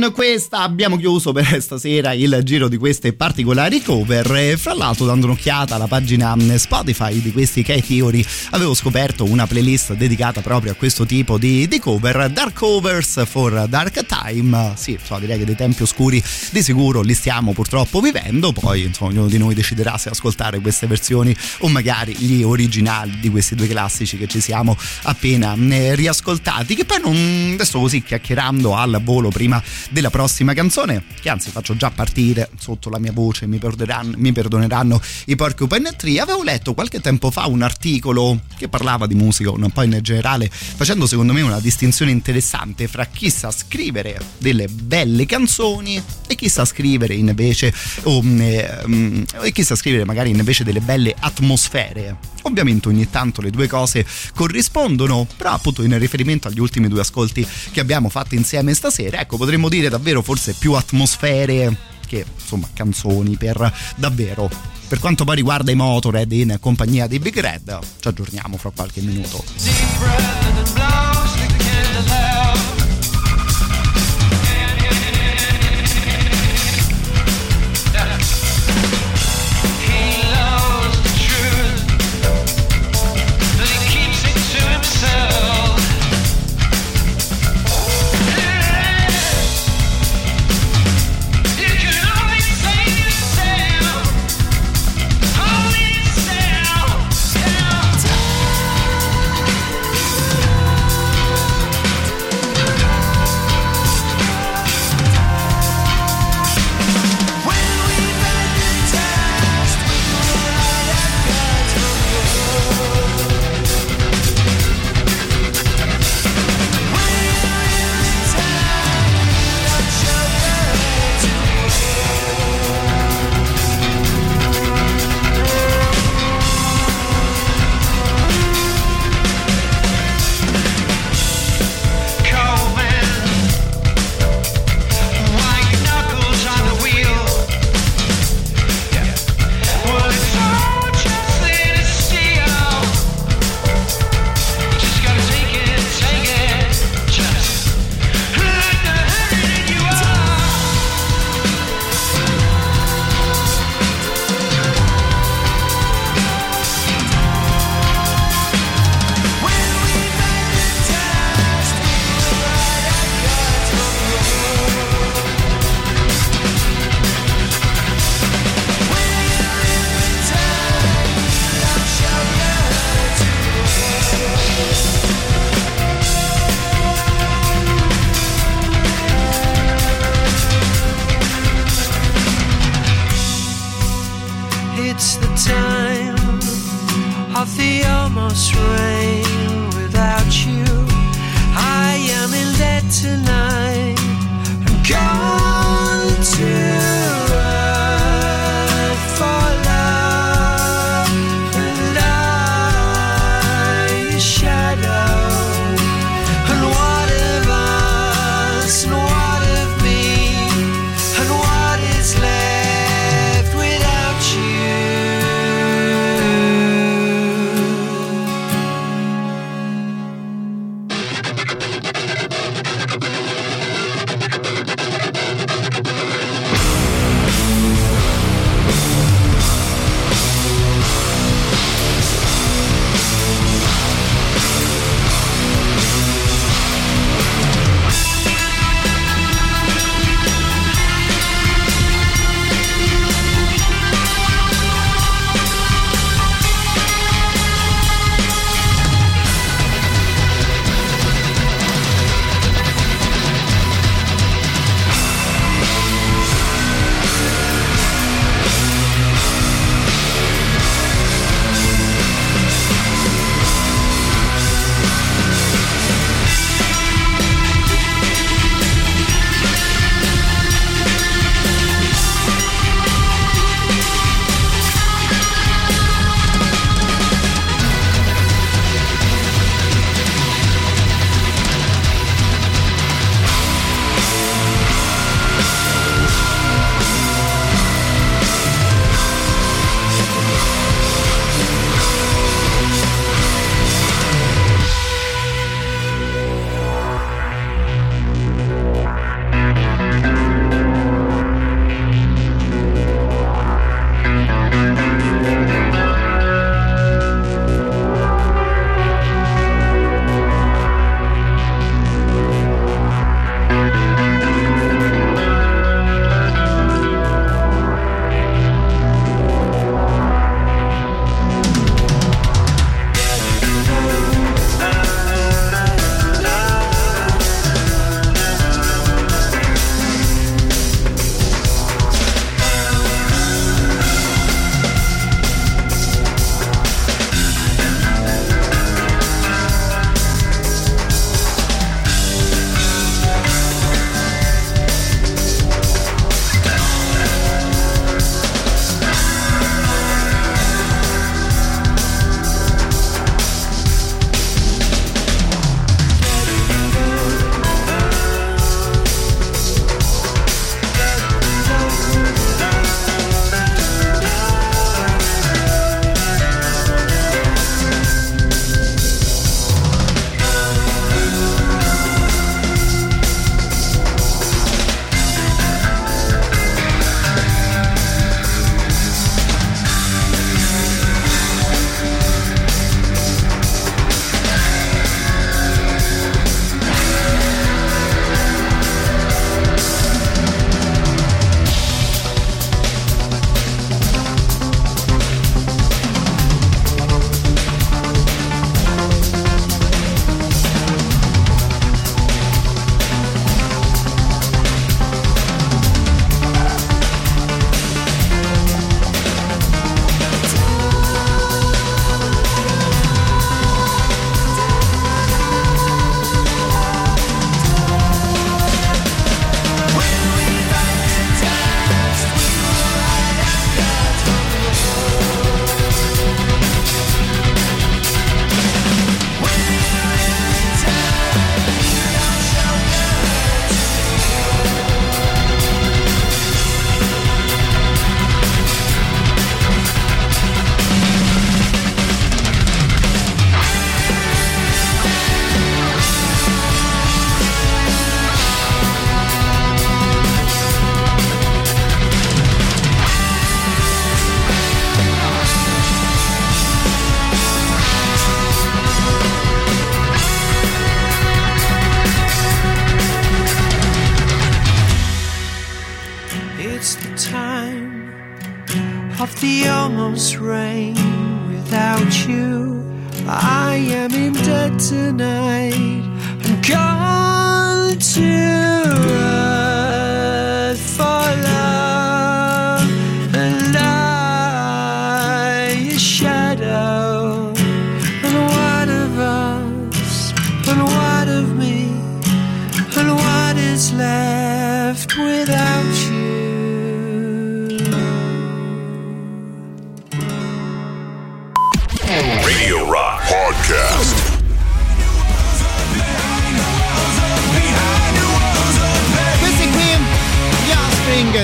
[0.00, 4.56] Con questa abbiamo chiuso per stasera il giro di queste particolari cover.
[4.56, 10.40] Fra l'altro, dando un'occhiata alla pagina Spotify di questi K-Theory, avevo scoperto una playlist dedicata
[10.40, 12.30] proprio a questo tipo di, di cover.
[12.30, 14.72] Dark Covers for Dark Time.
[14.76, 18.52] Sì, insomma, direi che dei tempi oscuri di sicuro li stiamo purtroppo vivendo.
[18.52, 23.28] Poi, insomma, ognuno di noi deciderà se ascoltare queste versioni o magari gli originali di
[23.28, 26.74] questi due classici che ci siamo appena eh, riascoltati.
[26.74, 31.76] Che poi non adesso così chiacchierando al volo prima della prossima canzone, che anzi faccio
[31.76, 36.20] già partire sotto la mia voce, mi perdoneranno, mi perdoneranno i Porcupine Tree.
[36.20, 40.48] Avevo letto qualche tempo fa un articolo che parlava di musica, un po' in generale,
[40.50, 46.48] facendo secondo me una distinzione interessante fra chi sa scrivere delle belle canzoni e chi
[46.48, 47.72] sa scrivere invece
[48.04, 52.16] o, eh, e chi sa scrivere magari invece delle belle atmosfere.
[52.42, 57.46] Ovviamente ogni tanto le due cose corrispondono, però appunto in riferimento agli ultimi due ascolti
[57.70, 61.76] che abbiamo fatto insieme stasera, ecco potremmo dire davvero forse più atmosfere
[62.06, 64.50] che insomma canzoni per davvero
[64.88, 69.00] per quanto poi riguarda i Motorhead in compagnia di Big Red ci aggiorniamo fra qualche
[69.00, 69.44] minuto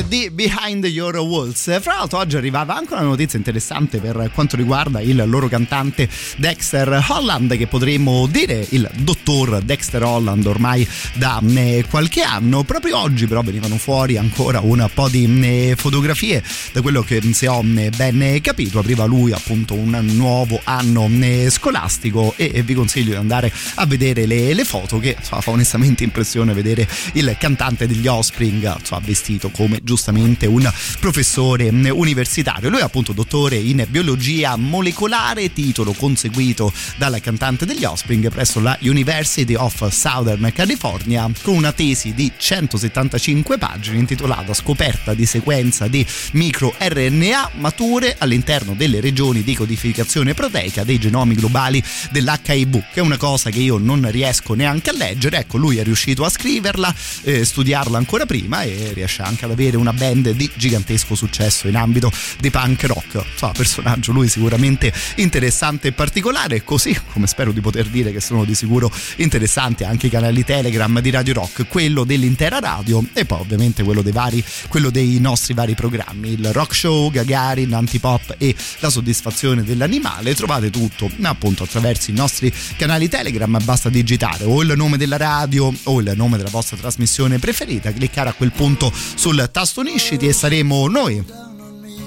[0.05, 1.81] di Behind Your Walls.
[1.81, 7.05] Fra l'altro oggi arrivava anche una notizia interessante per quanto riguarda il loro cantante Dexter
[7.09, 12.65] Holland che potremmo dire il dottor Dexter Holland ormai da eh, qualche anno.
[12.65, 16.43] Proprio oggi però venivano fuori ancora un po' di eh, fotografie
[16.73, 21.09] da quello che se ho ben capito apriva lui appunto un nuovo anno
[21.49, 26.05] scolastico e vi consiglio di andare a vedere le, le foto che insomma, fa onestamente
[26.05, 32.69] impressione vedere il cantante degli Offspring insomma, vestito come giustamente un professore mm, universitario.
[32.69, 38.77] Lui è appunto dottore in biologia molecolare, titolo conseguito dal cantante degli Offspring presso la
[38.83, 46.05] University of Southern California con una tesi di 175 pagine intitolata Scoperta di sequenza di
[46.33, 53.17] microRNA mature all'interno delle regioni di codificazione proteica dei genomi globali dell'HIV, che è una
[53.17, 55.39] cosa che io non riesco neanche a leggere.
[55.39, 56.93] Ecco, lui è riuscito a scriverla,
[57.23, 61.77] eh, studiarla ancora prima e riesce anche ad avere una band di gigantesco successo in
[61.77, 63.25] ambito di punk rock.
[63.31, 68.45] Insomma, personaggio lui sicuramente interessante e particolare, così come spero di poter dire che sono
[68.45, 73.41] di sicuro interessanti anche i canali Telegram di Radio Rock, quello dell'intera radio e poi
[73.41, 78.55] ovviamente quello dei vari quello dei nostri vari programmi, il Rock Show, Gagarin, Antipop e
[78.81, 80.35] la soddisfazione dell'animale.
[80.35, 85.73] Trovate tutto appunto attraverso i nostri canali Telegram, basta digitare o il nome della radio
[85.85, 90.33] o il nome della vostra trasmissione preferita, cliccare a quel punto sul tasto unisciti e
[90.33, 91.25] saremo noi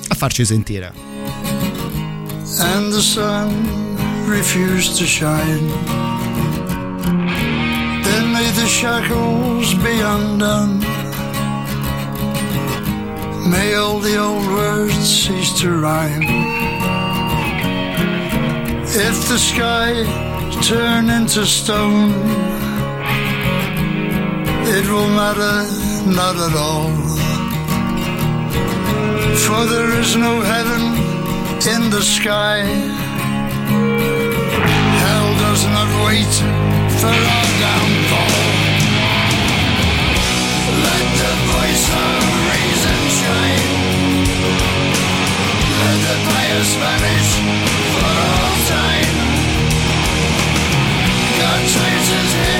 [0.07, 0.93] a farci sentire.
[2.61, 3.49] and the sun
[4.27, 5.67] refused to shine.
[8.03, 10.79] Then may the shackles be undone.
[13.49, 16.23] May all the old words cease to rhyme.
[19.07, 19.91] If the sky
[20.61, 22.11] turn into stone,
[24.75, 25.55] it will matter
[26.19, 27.38] not at all.
[29.35, 30.81] For there is no heaven
[31.73, 32.59] in the sky.
[35.03, 36.33] Hell does not wait
[36.99, 38.39] for our downfall.
[40.85, 43.69] Let the voice of reason shine.
[45.81, 47.31] Let the pious vanish
[47.93, 49.17] for all time.
[51.39, 52.58] God in all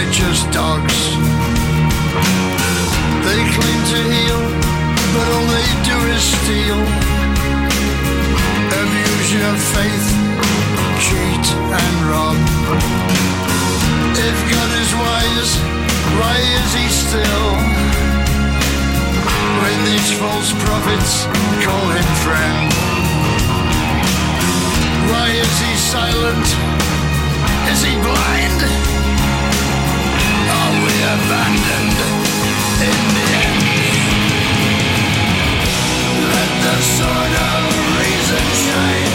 [0.00, 0.98] righteous dogs.
[3.26, 4.42] They claim to heal,
[5.14, 6.80] but all they do is steal.
[8.80, 10.08] Abuse your faith,
[11.04, 11.46] cheat
[11.84, 12.38] and rob.
[14.28, 15.52] If God is wise,
[16.18, 17.50] why is he still?
[19.60, 21.12] When these false prophets
[21.64, 22.68] call him friend.
[25.12, 26.46] Why is he silent?
[27.72, 29.19] Is he blind?
[31.10, 31.98] Abandoned
[32.86, 33.64] in the end?
[36.30, 36.78] Let the
[37.50, 37.66] of
[37.98, 39.14] reason shine.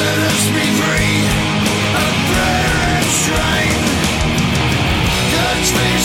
[0.00, 1.20] Let us be free
[1.92, 2.14] of
[2.96, 3.04] and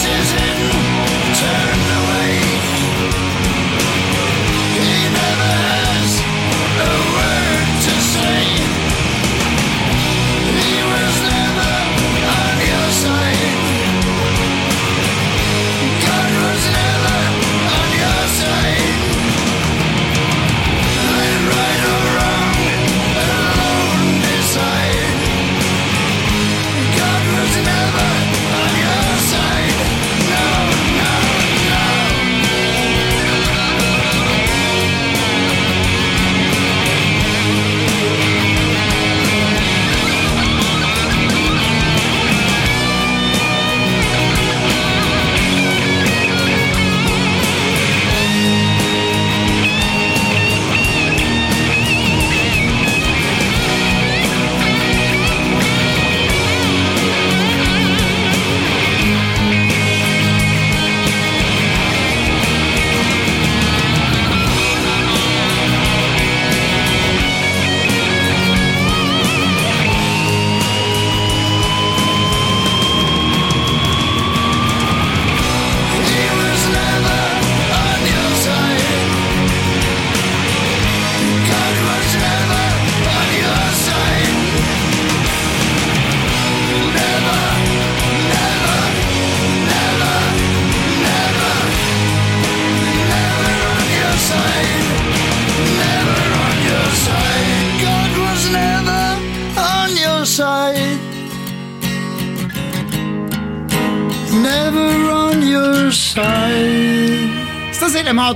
[0.03, 0.84] is in,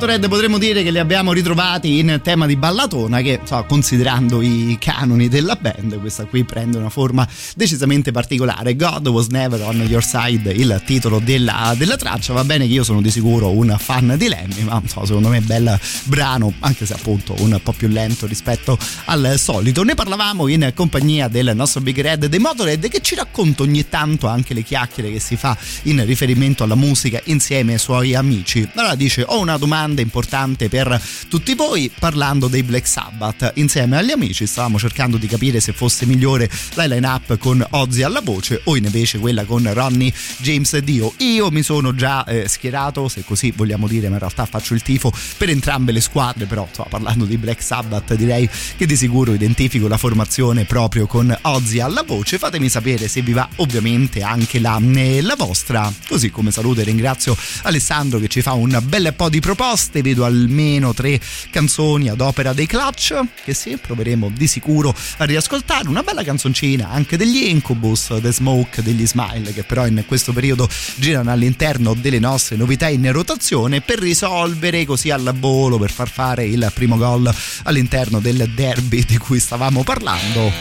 [0.10, 4.76] Motorhead potremmo dire che li abbiamo ritrovati in tema di ballatona che so, considerando i
[4.80, 8.76] canoni della band questa qui prende una forma decisamente particolare.
[8.76, 12.34] God was never on your side il titolo della, della traccia.
[12.34, 15.38] Va bene che io sono di sicuro un fan di Lemmy ma so, secondo me
[15.38, 19.84] è bel brano anche se appunto un po' più lento rispetto al solito.
[19.84, 24.26] Ne parlavamo in compagnia del nostro Big Red dei Motorhead che ci racconta ogni tanto
[24.26, 28.68] anche le chiacchiere che si fa in riferimento alla musica insieme ai suoi amici.
[28.73, 33.52] Allora dice ho una domanda importante per tutti voi parlando dei Black Sabbath.
[33.56, 38.02] Insieme agli amici stavamo cercando di capire se fosse migliore la line up con Ozzy
[38.02, 41.14] alla voce o invece quella con Ronnie James Dio.
[41.18, 44.82] Io mi sono già eh, schierato se così vogliamo dire ma in realtà faccio il
[44.82, 49.34] tifo per entrambe le squadre però insomma, parlando di Black Sabbath direi che di sicuro
[49.34, 52.38] identifico la formazione proprio con Ozzy alla voce.
[52.38, 55.92] Fatemi sapere se vi va ovviamente anche la, la vostra.
[56.08, 60.26] Così come saluto e ringrazio Alessandro che ci fa un bel po' di proposte, vedo
[60.26, 66.03] almeno tre canzoni ad opera dei Clutch che sì, proveremo di sicuro a riascoltare, una
[66.03, 71.32] bella canzoncina anche degli Incubus, The Smoke, degli Smile che però in questo periodo girano
[71.32, 76.72] all'interno delle nostre novità in rotazione per risolvere così al volo, per far fare il
[76.74, 77.34] primo gol
[77.64, 80.52] all'interno del derby di cui stavamo parlando.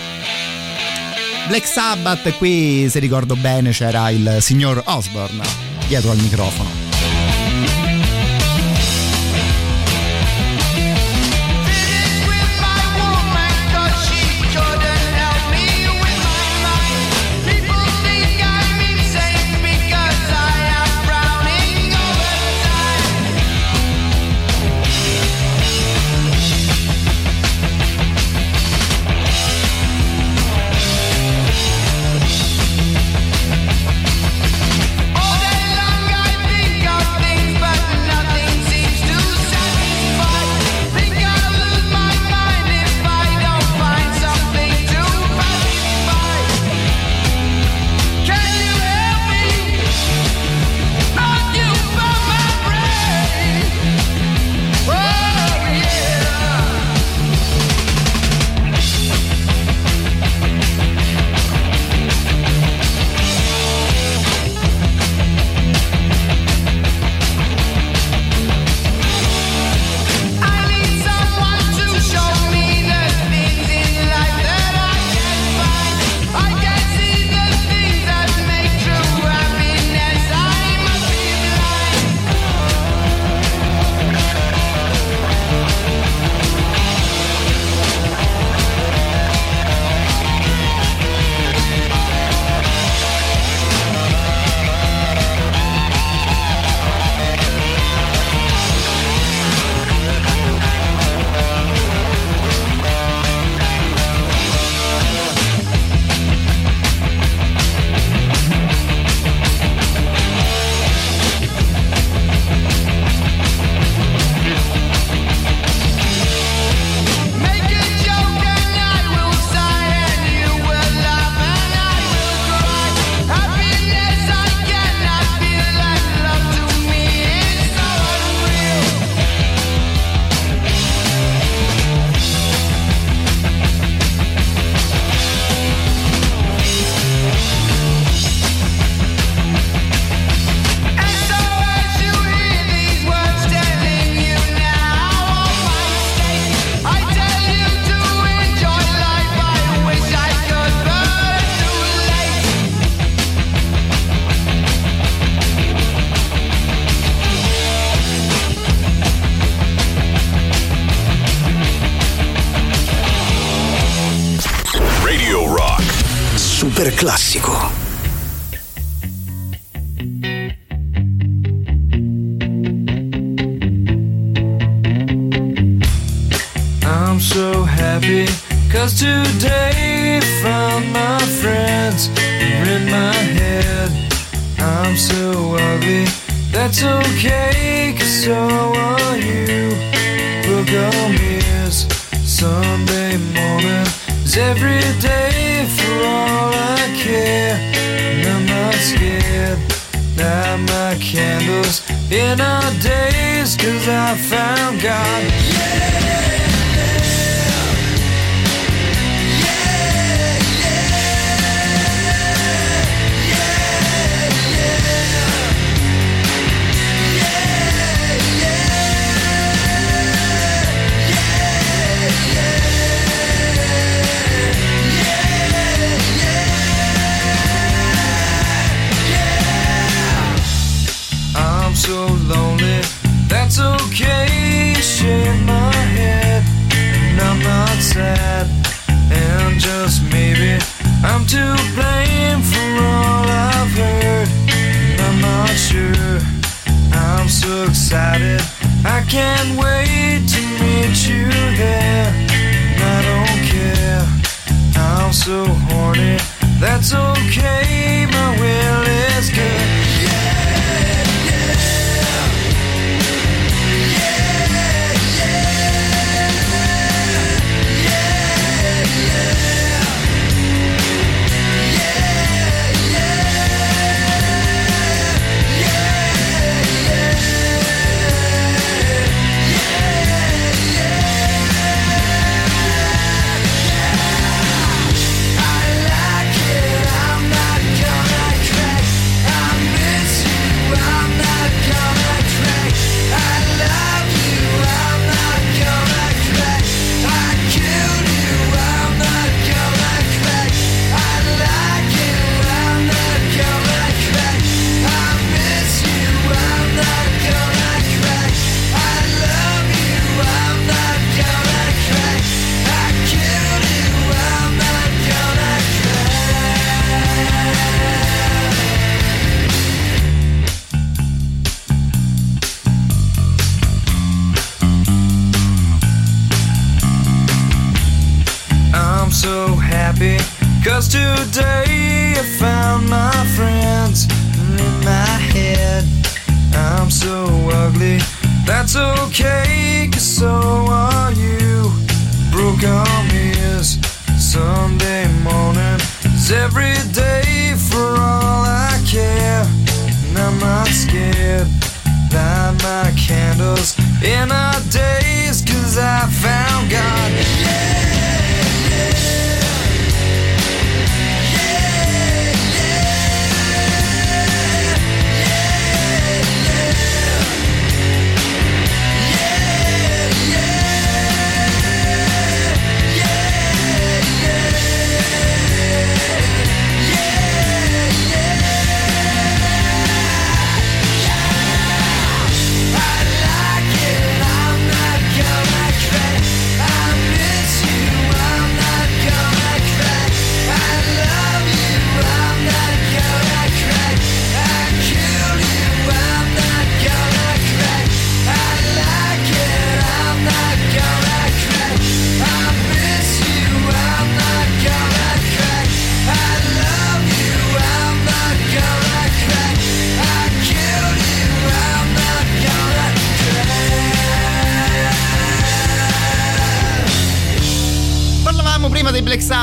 [1.48, 5.42] Black Sabbath, qui se ricordo bene c'era il signor Osborne
[5.86, 6.87] dietro al microfono.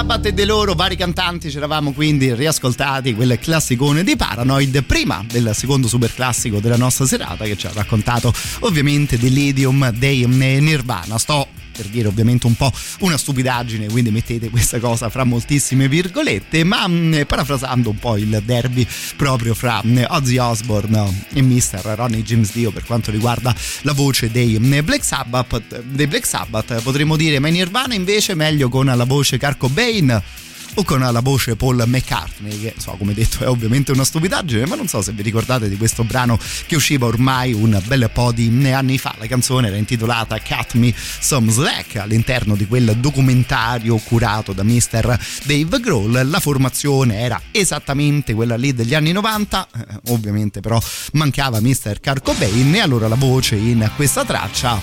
[0.08, 5.26] Sabbath e dei loro vari cantanti, ci eravamo quindi riascoltati quel classicone di Paranoid prima
[5.28, 11.18] del secondo super classico della nostra serata che ci ha raccontato ovviamente dell'Idiom dei Nirvana.
[11.18, 16.64] Sto per dire ovviamente un po' una stupidaggine, quindi mettete questa cosa fra moltissime virgolette,
[16.64, 21.82] ma mh, parafrasando un po' il derby proprio fra mh, Ozzy Osbourne e Mr.
[21.96, 26.82] Ronnie James Dio per quanto riguarda la voce dei mh, Black Sabbath, dei Black Sabbath
[26.82, 30.44] potremmo dire, ma in Nirvana invece meglio con la voce Carco Bane
[30.76, 34.76] o con la voce Paul McCartney che so come detto è ovviamente una stupidaggine ma
[34.76, 36.38] non so se vi ricordate di questo brano
[36.68, 40.94] che usciva ormai un bel po' di anni fa la canzone era intitolata Cut Me
[40.96, 45.18] Some Slack all'interno di quel documentario curato da Mr.
[45.44, 50.80] Dave Grohl la formazione era esattamente quella lì degli anni 90 eh, ovviamente però
[51.14, 52.00] mancava Mr.
[52.02, 54.80] Kurt Cobain e allora la voce in questa traccia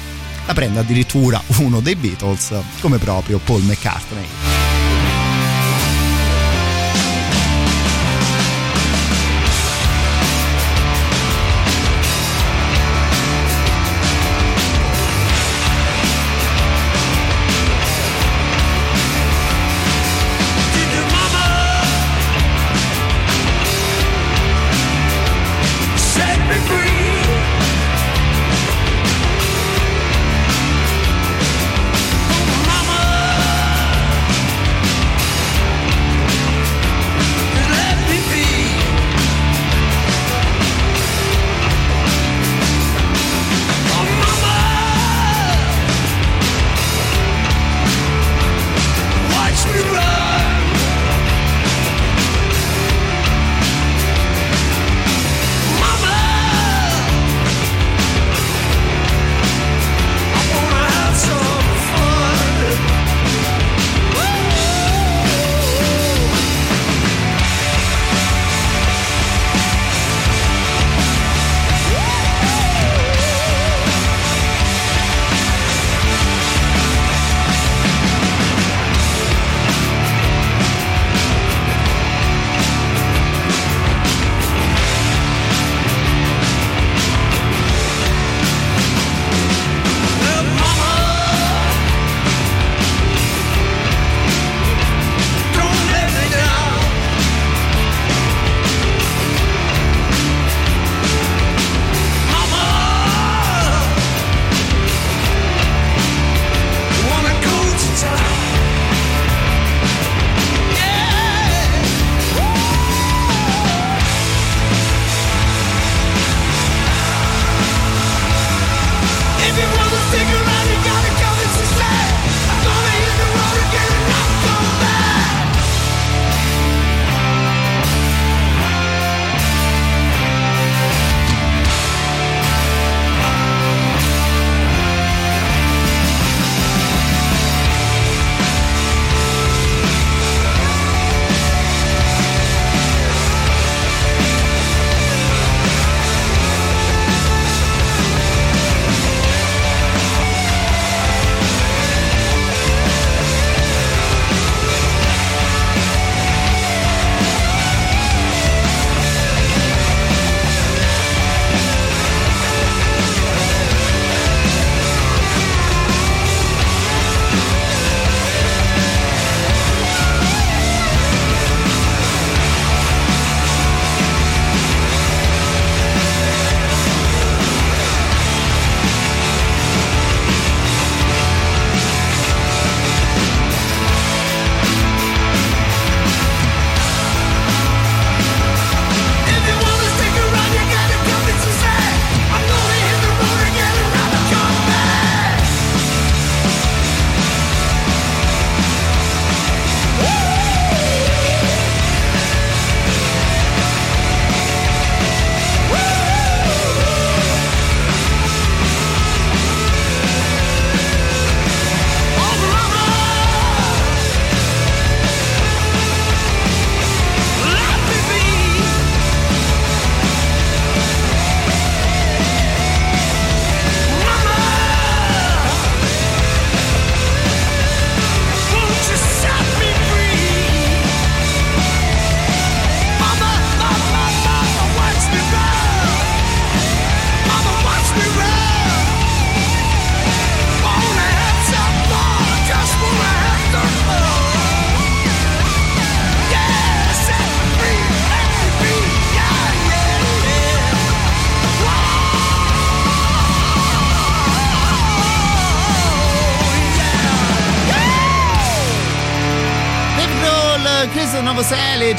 [0.46, 4.81] la prende addirittura uno dei Beatles come proprio Paul McCartney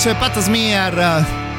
[0.04, 0.94] će Patas Mijer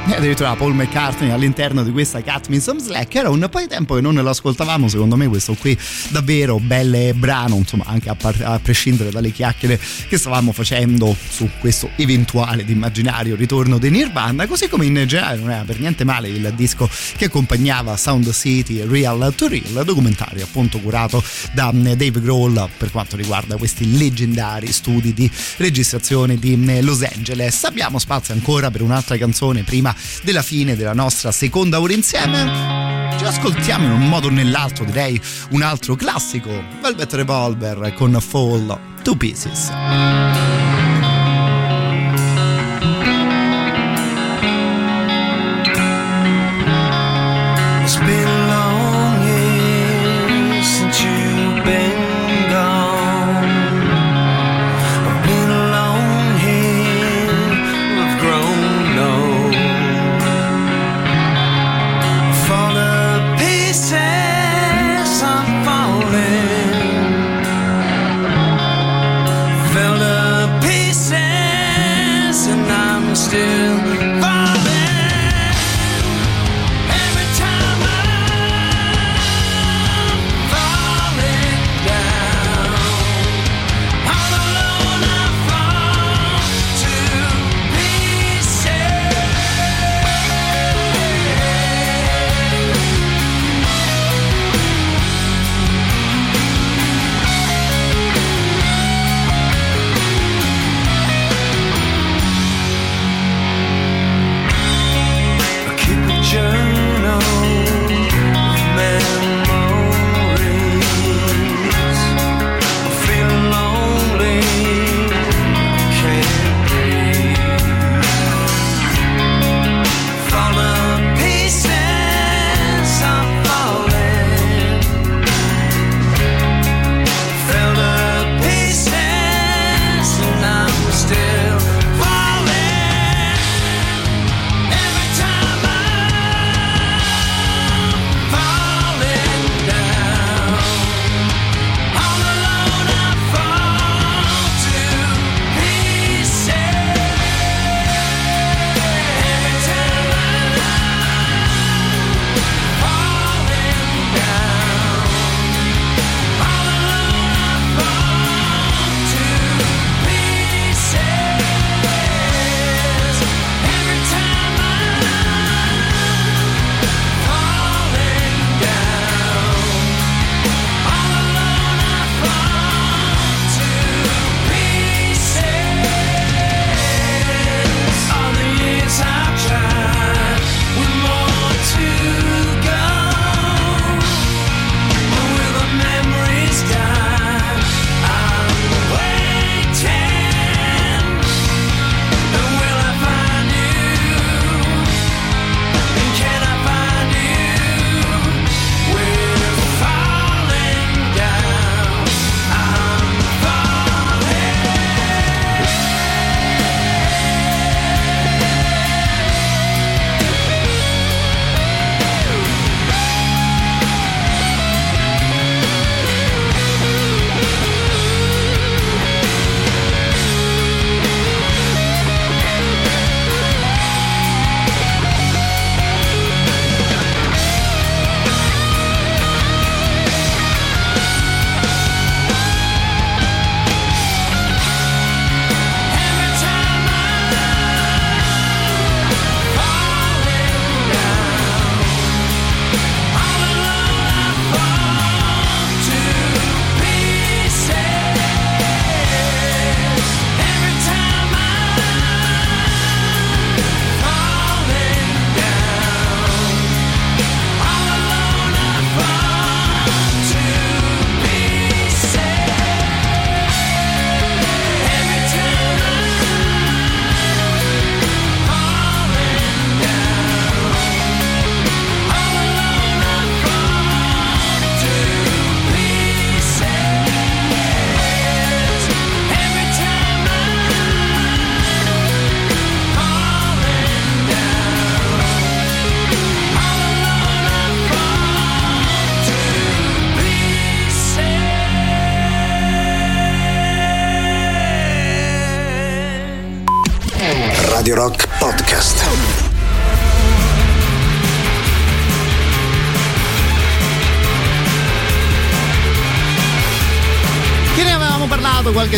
[0.07, 3.67] e addirittura Paul McCartney all'interno di questa Cat Me Some Slack era un po' di
[3.67, 5.77] tempo che non lo ascoltavamo secondo me questo qui
[6.11, 11.49] davvero belle brano insomma anche a, par- a prescindere dalle chiacchiere che stavamo facendo su
[11.59, 14.47] questo eventuale ed immaginario ritorno di Nirvana.
[14.47, 18.85] Così come in generale non era per niente male il disco che accompagnava Sound City
[18.87, 21.23] Real to Real documentario appunto curato
[21.53, 27.03] da mm, Dave Grohl per quanto riguarda questi leggendari studi di registrazione di mm, Los
[27.03, 27.65] Angeles.
[27.65, 33.13] Abbiamo spazio ancora per un'altra canzone prima della fine della nostra seconda ora insieme.
[33.19, 36.51] Ci ascoltiamo in un modo o nell'altro, direi un altro classico,
[36.81, 40.54] Velvet Revolver con Fall to Pieces.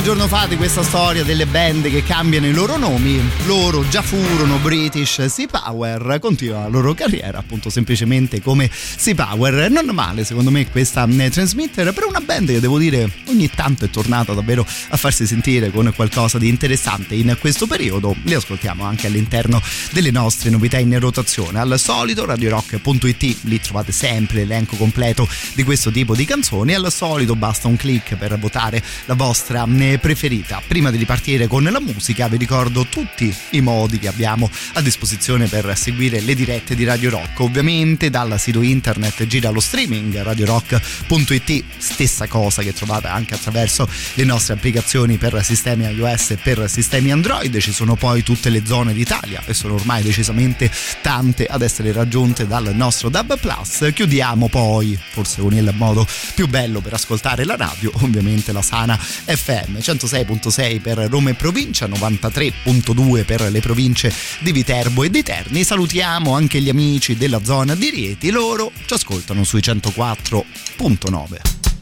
[0.07, 3.21] Giorno fa di questa storia delle band che cambiano i loro nomi.
[3.45, 9.69] Loro già furono British Sea Power, continua la loro carriera appunto semplicemente come Sea Power.
[9.69, 13.85] Non male secondo me questa mm, transmitter per una band che devo dire ogni tanto
[13.85, 18.15] è tornata davvero a farsi sentire con qualcosa di interessante in questo periodo.
[18.23, 19.61] Li ascoltiamo anche all'interno
[19.91, 21.59] delle nostre novità in rotazione.
[21.59, 26.75] Al solito radiorock.it, lì trovate sempre l'elenco completo di questo tipo di canzoni.
[26.75, 29.67] Al solito basta un clic per votare la vostra
[29.99, 30.63] preferita.
[30.67, 35.47] Prima di ripartire con la musica vi ricordo tutti i modi che abbiamo a disposizione
[35.47, 37.41] per seguire le dirette di Radio Rock.
[37.41, 44.25] Ovviamente dal sito internet gira lo streaming radiorock.it, stessa cosa che trovate anche attraverso le
[44.25, 47.59] nostre applicazioni per sistemi iOS e per sistemi Android.
[47.59, 50.71] Ci sono poi tutte le zone d'Italia e sono ormai decisamente
[51.03, 53.91] tante ad essere raggiunte dal nostro DAB Plus.
[53.93, 58.97] Chiudiamo poi, forse con il modo più bello per ascoltare la radio, ovviamente la sana
[58.97, 65.63] FM 106.6 per Roma e provincia, 93.2 per le province di Viterbo e di Terni.
[65.63, 71.76] Salutiamo anche gli amici della zona di Rieti, loro ci ascoltano sui 104.9.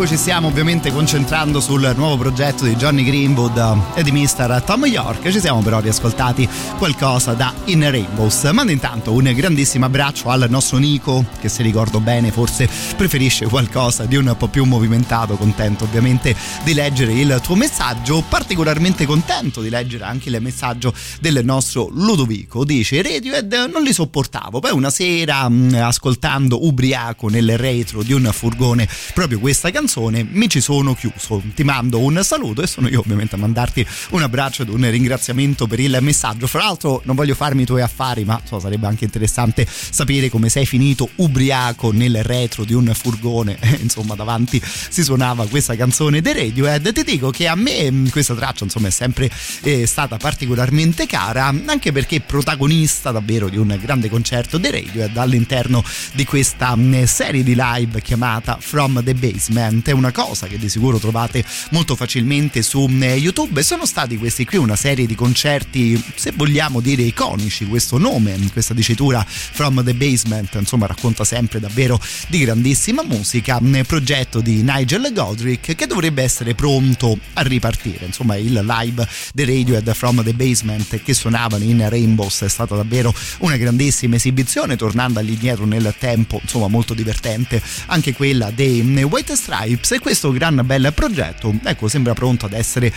[0.00, 4.62] cui ci stiamo ovviamente concentrando sul nuovo progetto di Johnny Greenwood e di Mr.
[4.64, 6.48] Tom York, ci siamo però riascoltati
[6.78, 8.44] qualcosa da In Rainbows.
[8.44, 12.66] Mando intanto un grandissimo abbraccio al nostro Nico, che se ricordo bene forse
[12.96, 19.04] preferisce qualcosa di un po' più movimentato, contento ovviamente di leggere il tuo messaggio, particolarmente
[19.04, 22.64] contento di leggere anche il messaggio del nostro Ludovico.
[22.64, 25.46] Dice Radiohead non li sopportavo, poi una sera
[25.82, 31.42] ascoltando ubriaco nel retro di un furgone proprio questa canzone, mi ci sono chiuso.
[31.54, 35.66] Ti mando un saluto e sono io ovviamente a mandarti un abbraccio ed un ringraziamento
[35.66, 36.46] per il messaggio.
[36.46, 40.48] Fra l'altro non voglio farmi i tuoi affari, ma so, sarebbe anche interessante sapere come
[40.48, 43.58] sei finito ubriaco nel retro di un furgone.
[43.80, 46.92] insomma, davanti si suonava questa canzone dei Radiohead.
[46.92, 49.30] Ti dico che a me mm, questa traccia insomma è sempre
[49.62, 55.82] eh, stata particolarmente cara, anche perché protagonista davvero di un grande concerto dei Radiohead all'interno
[56.12, 59.79] di questa mm, serie di live chiamata From the Basement.
[59.82, 63.62] È una cosa che di sicuro trovate molto facilmente su mm, YouTube.
[63.62, 67.66] Sono stati questi qui una serie di concerti, se vogliamo dire iconici.
[67.66, 73.60] Questo nome, questa dicitura From the Basement, insomma, racconta sempre davvero di grandissima musica.
[73.86, 78.04] Progetto di Nigel Godric che dovrebbe essere pronto a ripartire.
[78.04, 83.14] Insomma, il live The Radiohead From the Basement che suonavano in Rainbows è stata davvero
[83.38, 89.59] una grandissima esibizione, tornando all'indietro nel tempo, insomma, molto divertente anche quella dei White Stripes.
[89.62, 92.92] E questo gran bel progetto, ecco, sembra pronto ad essere,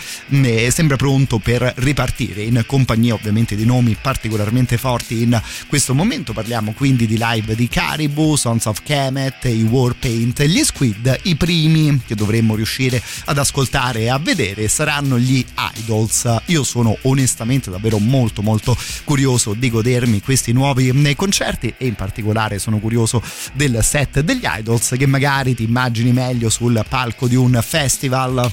[0.70, 6.32] sembra pronto per ripartire in compagnia ovviamente di nomi particolarmente forti in questo momento.
[6.32, 12.00] Parliamo quindi di live di Caribou, Sons of Kemet, i Warpaint, gli Squid, i primi
[12.06, 15.44] che dovremmo riuscire ad ascoltare e a vedere saranno gli
[15.76, 16.42] Idols.
[16.46, 22.58] Io sono onestamente davvero molto molto curioso di godermi questi nuovi concerti e in particolare
[22.58, 23.22] sono curioso
[23.52, 28.52] del set degli Idols che magari ti immagini meglio sul palco di un festival.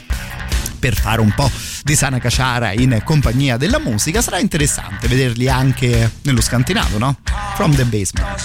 [0.80, 1.50] Per fare un po'
[1.84, 7.18] di sana caciara in compagnia della musica sarà interessante vederli anche nello scantinato no?
[7.54, 8.40] From the Basement.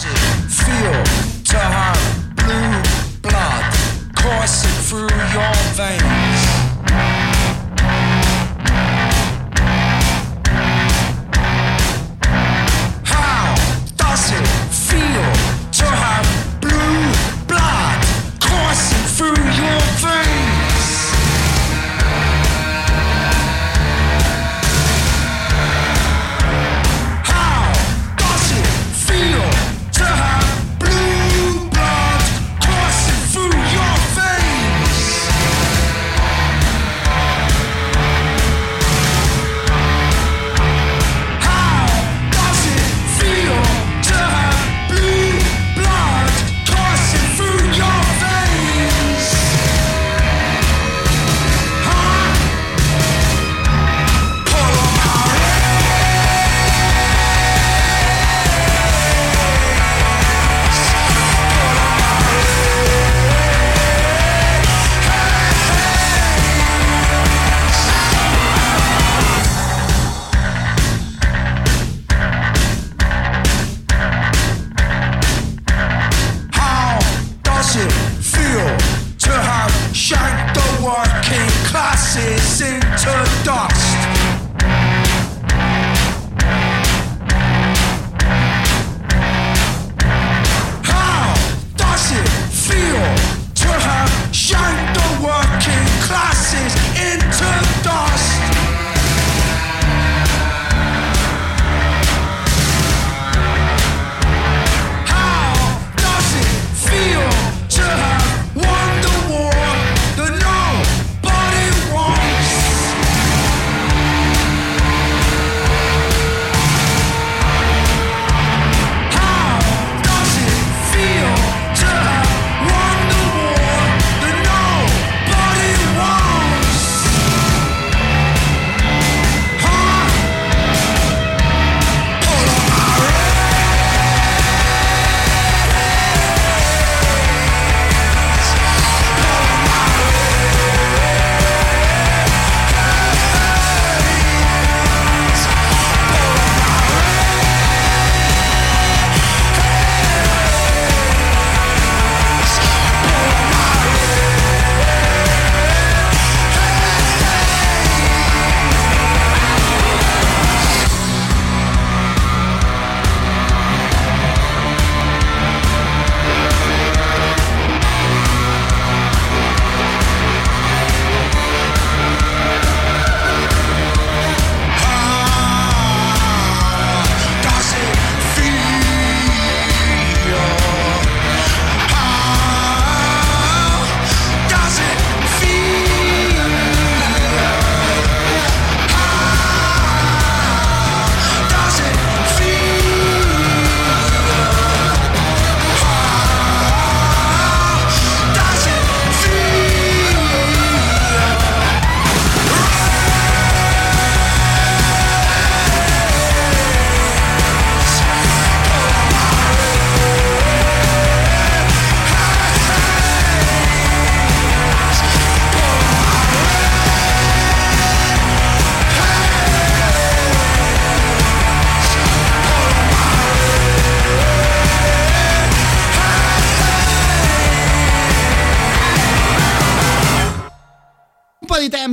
[0.47, 1.03] Feel
[1.45, 1.97] to her
[2.35, 2.81] blue
[3.23, 3.75] blood
[4.13, 6.16] coursing through your veins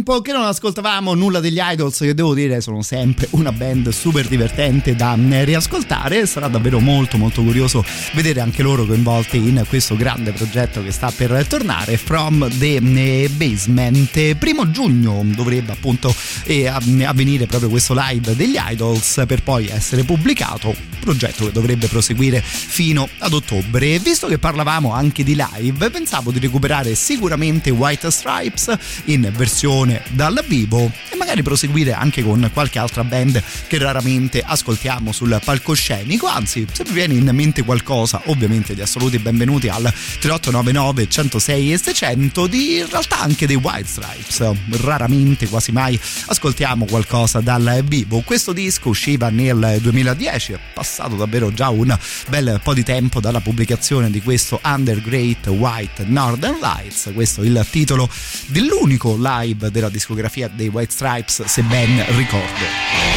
[0.04, 4.28] tempo che non ascoltavamo nulla degli Idols, che devo dire sono sempre una band super
[4.28, 6.26] divertente da mm, riascoltare.
[6.26, 11.10] Sarà davvero molto molto curioso vedere anche loro coinvolti in questo grande progetto che sta
[11.16, 14.36] per tornare From the mm, Basement.
[14.36, 16.14] Primo giugno dovrebbe appunto
[16.44, 22.42] eh, avvenire proprio questo live degli Idols per poi essere pubblicato, progetto che dovrebbe proseguire
[22.42, 24.00] fino ad ottobre.
[24.00, 30.44] Visto che parlavamo anche di live, pensavo di recuperare sicuramente White Stripes in versione dal
[30.48, 30.92] vivo
[31.34, 36.28] magari proseguire anche con qualche altra band che raramente ascoltiamo sul palcoscenico.
[36.28, 41.78] Anzi, se vi viene in mente qualcosa, ovviamente di assoluti benvenuti al 3899 106 e
[41.78, 44.82] 600 di in realtà anche dei White Stripes.
[44.82, 48.22] Raramente, quasi mai ascoltiamo qualcosa dal vivo.
[48.22, 51.98] Questo disco usciva nel 2010, è passato davvero già un
[52.30, 57.10] bel po' di tempo dalla pubblicazione di questo Under Great White Northern Lights.
[57.14, 58.08] Questo è il titolo
[58.48, 63.13] dell'unico live della discografia dei White Stripes, se ben ricordo.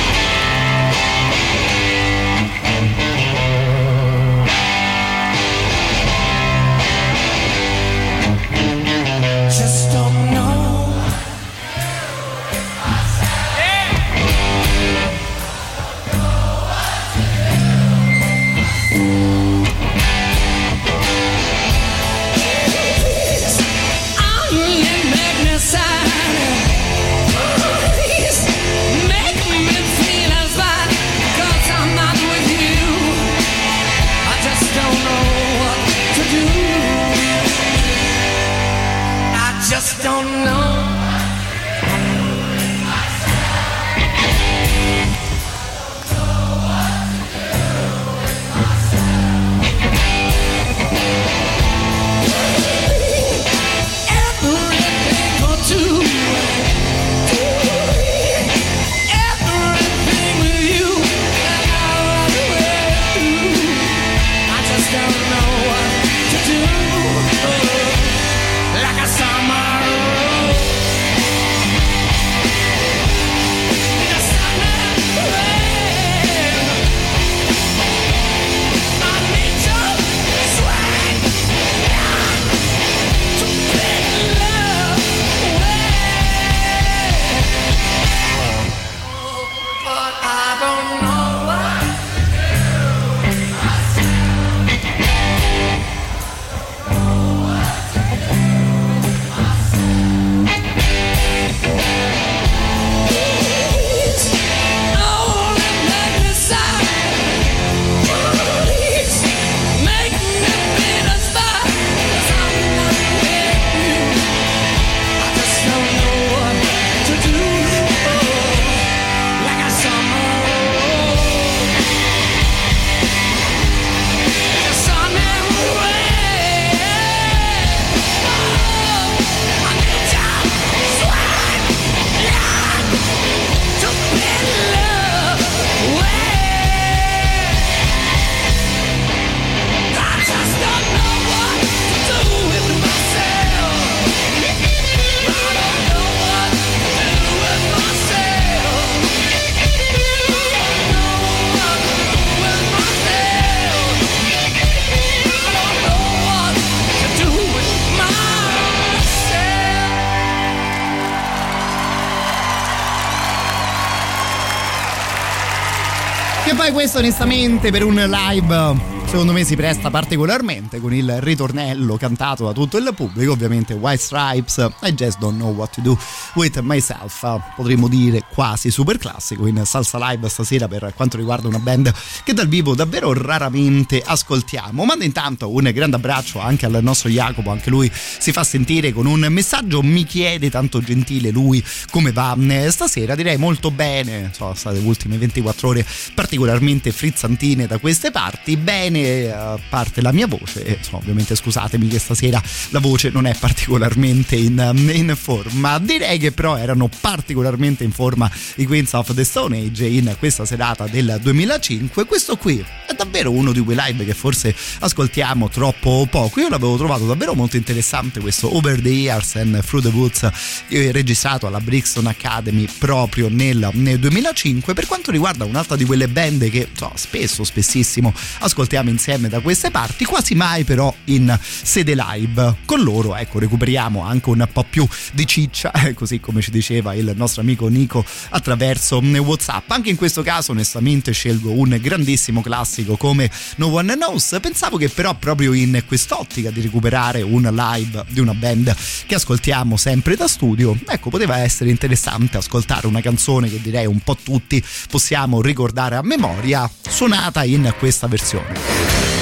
[166.98, 172.76] Onestamente per un live secondo me si presta particolarmente con il ritornello cantato da tutto
[172.76, 175.98] il pubblico, ovviamente White Stripes, I just don't know what to do
[176.34, 177.24] with myself,
[177.54, 181.92] potremmo dire quasi super classico in salsa live stasera per quanto riguarda una band
[182.24, 184.84] che dal vivo davvero raramente ascoltiamo.
[184.84, 189.06] Manda intanto un grande abbraccio anche al nostro Jacopo, anche lui si fa sentire con
[189.06, 192.36] un messaggio, mi chiede tanto gentile lui come va
[192.68, 198.56] stasera, direi molto bene, sono state le ultime 24 ore particolarmente frizzantine da queste parti,
[198.56, 203.27] bene bene, a parte la mia voce, insomma, ovviamente scusatemi che stasera la voce non
[203.27, 205.78] è particolarmente in, in, forma.
[205.78, 210.44] Direi che però erano particolarmente in forma i Queens of the Stone Age in questa
[210.44, 212.05] serata del 2005.
[212.05, 216.40] Questo qui è davvero uno di quei live che forse ascoltiamo troppo poco.
[216.40, 220.31] Io l'avevo trovato davvero molto interessante questo Over the Years and Through the Woods
[220.68, 224.74] eh, registrato alla Brixton Academy proprio nel, nel 2005.
[224.74, 229.40] Per quanto riguarda un'altra di quelle band che so, spesso, spessissimo ascoltiamo siamo insieme da
[229.40, 232.56] queste parti, quasi mai però in sede live.
[232.64, 237.12] Con loro, ecco, recuperiamo anche un po' più di ciccia, così come ci diceva il
[237.16, 239.70] nostro amico Nico attraverso WhatsApp.
[239.70, 244.38] Anche in questo caso, onestamente, scelgo un grandissimo classico come No One Knows.
[244.40, 248.74] Pensavo che però proprio in quest'ottica di recuperare un live di una band
[249.06, 254.00] che ascoltiamo sempre da studio, ecco, poteva essere interessante ascoltare una canzone che direi un
[254.00, 258.75] po' tutti possiamo ricordare a memoria, suonata in questa versione.
[258.78, 259.15] Thank you.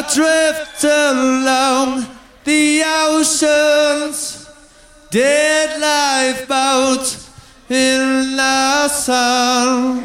[0.00, 2.06] Adrift along
[2.44, 4.48] the oceans,
[5.10, 7.18] dead lifeboat
[7.68, 9.98] in the sun,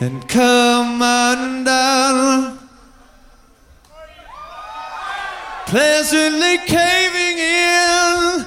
[0.00, 2.58] and come undone.
[5.66, 8.46] Pleasantly caving in,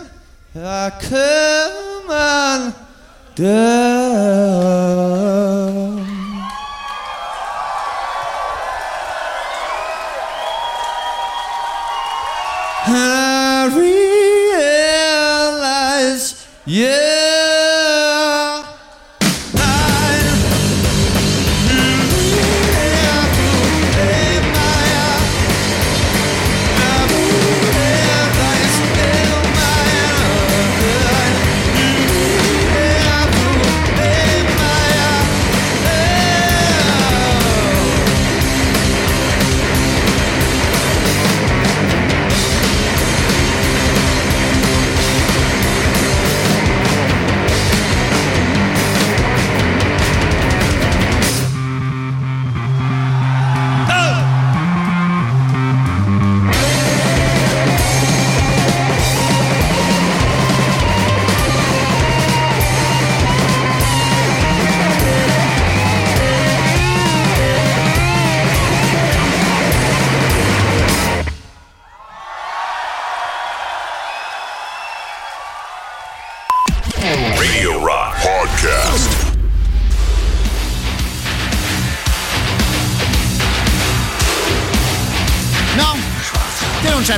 [0.56, 2.10] I come
[3.38, 5.61] undone.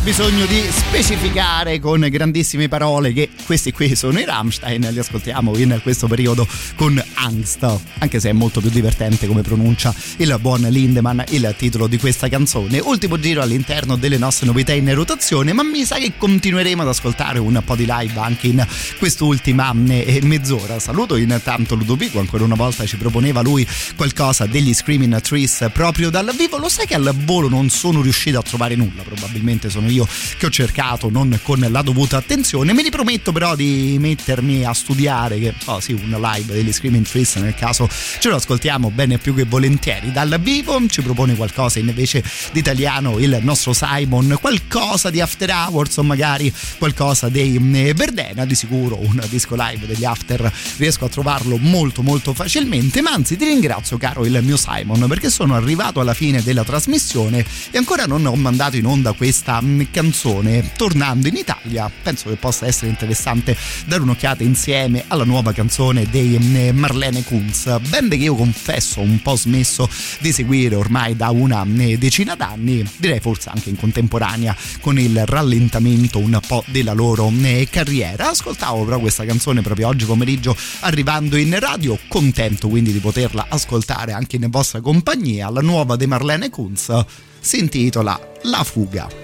[0.03, 5.79] Bisogno di specificare con grandissime parole che questi qui sono i Rammstein, li ascoltiamo in
[5.81, 11.21] questo periodo con Angst, anche se è molto più divertente come pronuncia il buon Lindemann
[11.29, 12.79] il titolo di questa canzone.
[12.79, 17.39] Ultimo giro all'interno delle nostre novità in rotazione, ma mi sa che continueremo ad ascoltare
[17.39, 18.67] un po' di live anche in
[18.99, 20.79] quest'ultima eh, mezz'ora.
[20.79, 23.65] Saluto intanto Ludovico, ancora una volta ci proponeva lui
[23.95, 26.57] qualcosa degli Screaming Trees proprio dal vivo.
[26.57, 29.92] Lo sai che al volo non sono riuscito a trovare nulla, probabilmente sono io
[30.37, 32.73] che ho cercato non con la dovuta attenzione.
[32.73, 37.35] Mi riprometto però di mettermi a studiare che oh sì, un live degli Screaming Trees
[37.35, 37.87] nel caso
[38.19, 40.79] ce lo ascoltiamo bene più che volentieri dal vivo.
[40.87, 46.51] Ci propone qualcosa invece di italiano il nostro Simon, qualcosa di After Hours o magari
[46.77, 52.01] qualcosa dei eh, Verdena, di sicuro un disco live degli After riesco a trovarlo molto
[52.01, 56.41] molto facilmente, ma anzi ti ringrazio caro il mio Simon perché sono arrivato alla fine
[56.41, 59.61] della trasmissione e ancora non ho mandato in onda questa
[59.91, 60.71] canzone.
[60.75, 63.55] Tornando in Italia, penso che possa essere interessante
[63.85, 69.03] dare un'occhiata insieme alla nuova canzone dei mm, Marlene Kunz, band che io confesso ho
[69.03, 69.89] un po' smesso
[70.19, 75.25] di seguire ormai da una mm, decina d'anni, direi forse anche in contemporanea con il
[75.25, 77.31] rallentamento un po' della loro
[77.69, 78.29] carriera.
[78.29, 84.13] Ascoltavo però questa canzone proprio oggi pomeriggio arrivando in radio, contento quindi di poterla ascoltare
[84.13, 85.49] anche in vostra compagnia.
[85.49, 86.91] La nuova di Marlene Kunz
[87.39, 89.22] si intitola La fuga.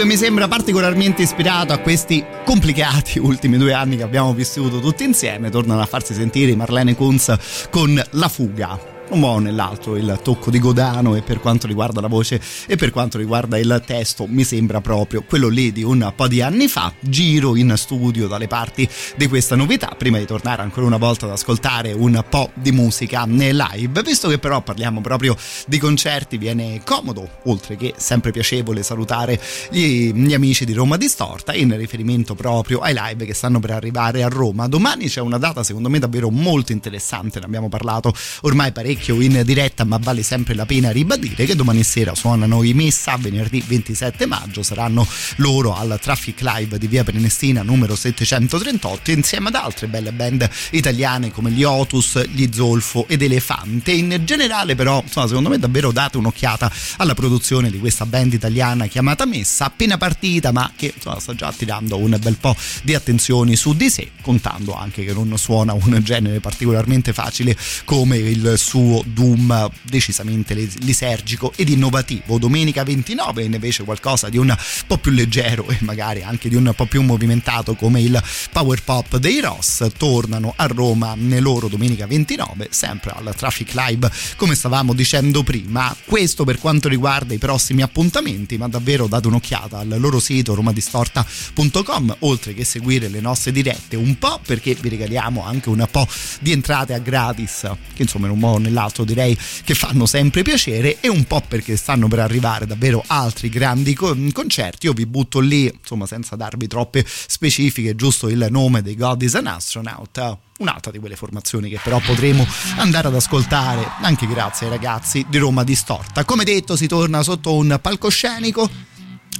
[0.00, 5.04] Che mi sembra particolarmente ispirato a questi complicati ultimi due anni che abbiamo vissuto tutti
[5.04, 5.50] insieme.
[5.50, 10.58] Tornano a farsi sentire Marlene Kunz con La fuga un modo nell'altro il tocco di
[10.58, 14.80] Godano e per quanto riguarda la voce e per quanto riguarda il testo mi sembra
[14.80, 19.26] proprio quello lì di un po' di anni fa giro in studio dalle parti di
[19.26, 24.02] questa novità prima di tornare ancora una volta ad ascoltare un po' di musica live.
[24.02, 30.12] Visto che però parliamo proprio di concerti viene comodo oltre che sempre piacevole salutare gli,
[30.12, 34.28] gli amici di Roma Distorta in riferimento proprio ai live che stanno per arrivare a
[34.28, 34.68] Roma.
[34.68, 39.20] Domani c'è una data secondo me davvero molto interessante ne abbiamo parlato ormai parecchio parecchio
[39.22, 43.62] in diretta, ma vale sempre la pena ribadire che domani sera suonano i Messa, venerdì
[43.66, 45.06] 27 maggio, saranno
[45.36, 51.30] loro al Traffic Live di Via Prenestina numero 738 insieme ad altre belle band italiane
[51.30, 53.92] come gli Otus, gli Zolfo ed Elefante.
[53.92, 58.86] In generale però, insomma, secondo me davvero date un'occhiata alla produzione di questa band italiana
[58.86, 63.56] chiamata Messa, appena partita ma che insomma, sta già attirando un bel po' di attenzioni
[63.56, 68.89] su di sé, contando anche che non suona un genere particolarmente facile come il suo
[68.90, 72.38] suo Doom decisamente lisergico ed innovativo.
[72.38, 74.54] Domenica 29 invece qualcosa di un
[74.86, 78.20] po' più leggero e magari anche di un po' più movimentato come il
[78.52, 84.10] power pop dei Ross tornano a Roma nel loro domenica 29 sempre al Traffic Live
[84.36, 85.94] come stavamo dicendo prima.
[86.04, 92.16] Questo per quanto riguarda i prossimi appuntamenti ma davvero date un'occhiata al loro sito romadistorta.com
[92.20, 96.06] oltre che seguire le nostre dirette un po' perché vi regaliamo anche un po'
[96.40, 100.06] di entrate a gratis che insomma in un modo o nell'altro l'altro direi che fanno
[100.06, 104.86] sempre piacere e un po' perché stanno per arrivare davvero altri grandi concerti.
[104.86, 109.34] Io vi butto lì, insomma, senza darvi troppe specifiche, giusto il nome dei God is
[109.34, 112.46] an Astronaut un'altra di quelle formazioni che però potremo
[112.76, 116.26] andare ad ascoltare anche grazie ai ragazzi di Roma Distorta.
[116.26, 118.68] Come detto si torna sotto un palcoscenico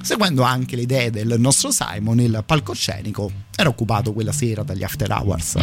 [0.02, 5.10] seguendo anche le idee del nostro Simon, il palcoscenico era occupato quella sera dagli after
[5.10, 5.56] hours.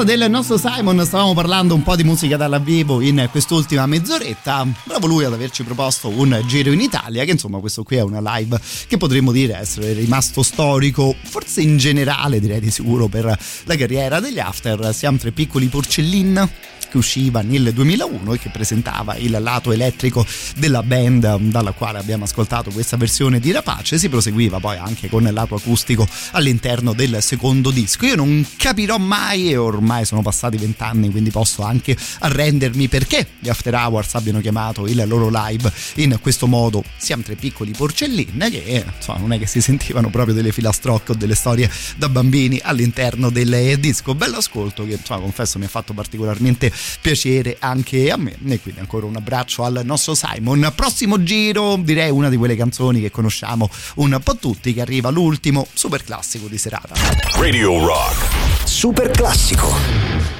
[0.00, 4.66] Proposta del nostro Simon stavamo parlando un po' di musica dal vivo in quest'ultima mezz'oretta.
[4.84, 8.20] Bravo lui ad averci proposto un giro in Italia che insomma questo qui è una
[8.36, 13.24] live che potremmo dire essere rimasto storico forse in generale direi di sicuro per
[13.64, 14.94] la carriera degli After.
[14.94, 16.48] Siamo tre piccoli porcellin
[16.90, 20.26] che usciva nel 2001 e che presentava il lato elettrico
[20.56, 23.96] della band dalla quale abbiamo ascoltato questa versione di Rapace.
[23.98, 28.04] Si proseguiva poi anche con il lato acustico all'interno del secondo disco.
[28.06, 33.48] Io non capirò mai e ormai sono passati vent'anni quindi posso anche arrendermi perché gli
[33.48, 36.82] After Hours abbiano chiamato il loro live in questo modo.
[36.96, 41.14] Siamo tre piccoli porcellin che insomma non è che si sentivano proprio delle filastrocche o
[41.14, 44.14] delle storie da bambini all'interno del disco.
[44.14, 48.36] Bello ascolto che insomma confesso mi ha fatto particolarmente piacere anche a me.
[48.46, 50.72] E quindi ancora un abbraccio al nostro Simon.
[50.74, 55.66] Prossimo giro, direi una di quelle canzoni che conosciamo un po' tutti, che arriva l'ultimo
[55.72, 56.94] super classico di serata.
[57.36, 58.64] Radio Rock.
[58.64, 60.39] Super classico.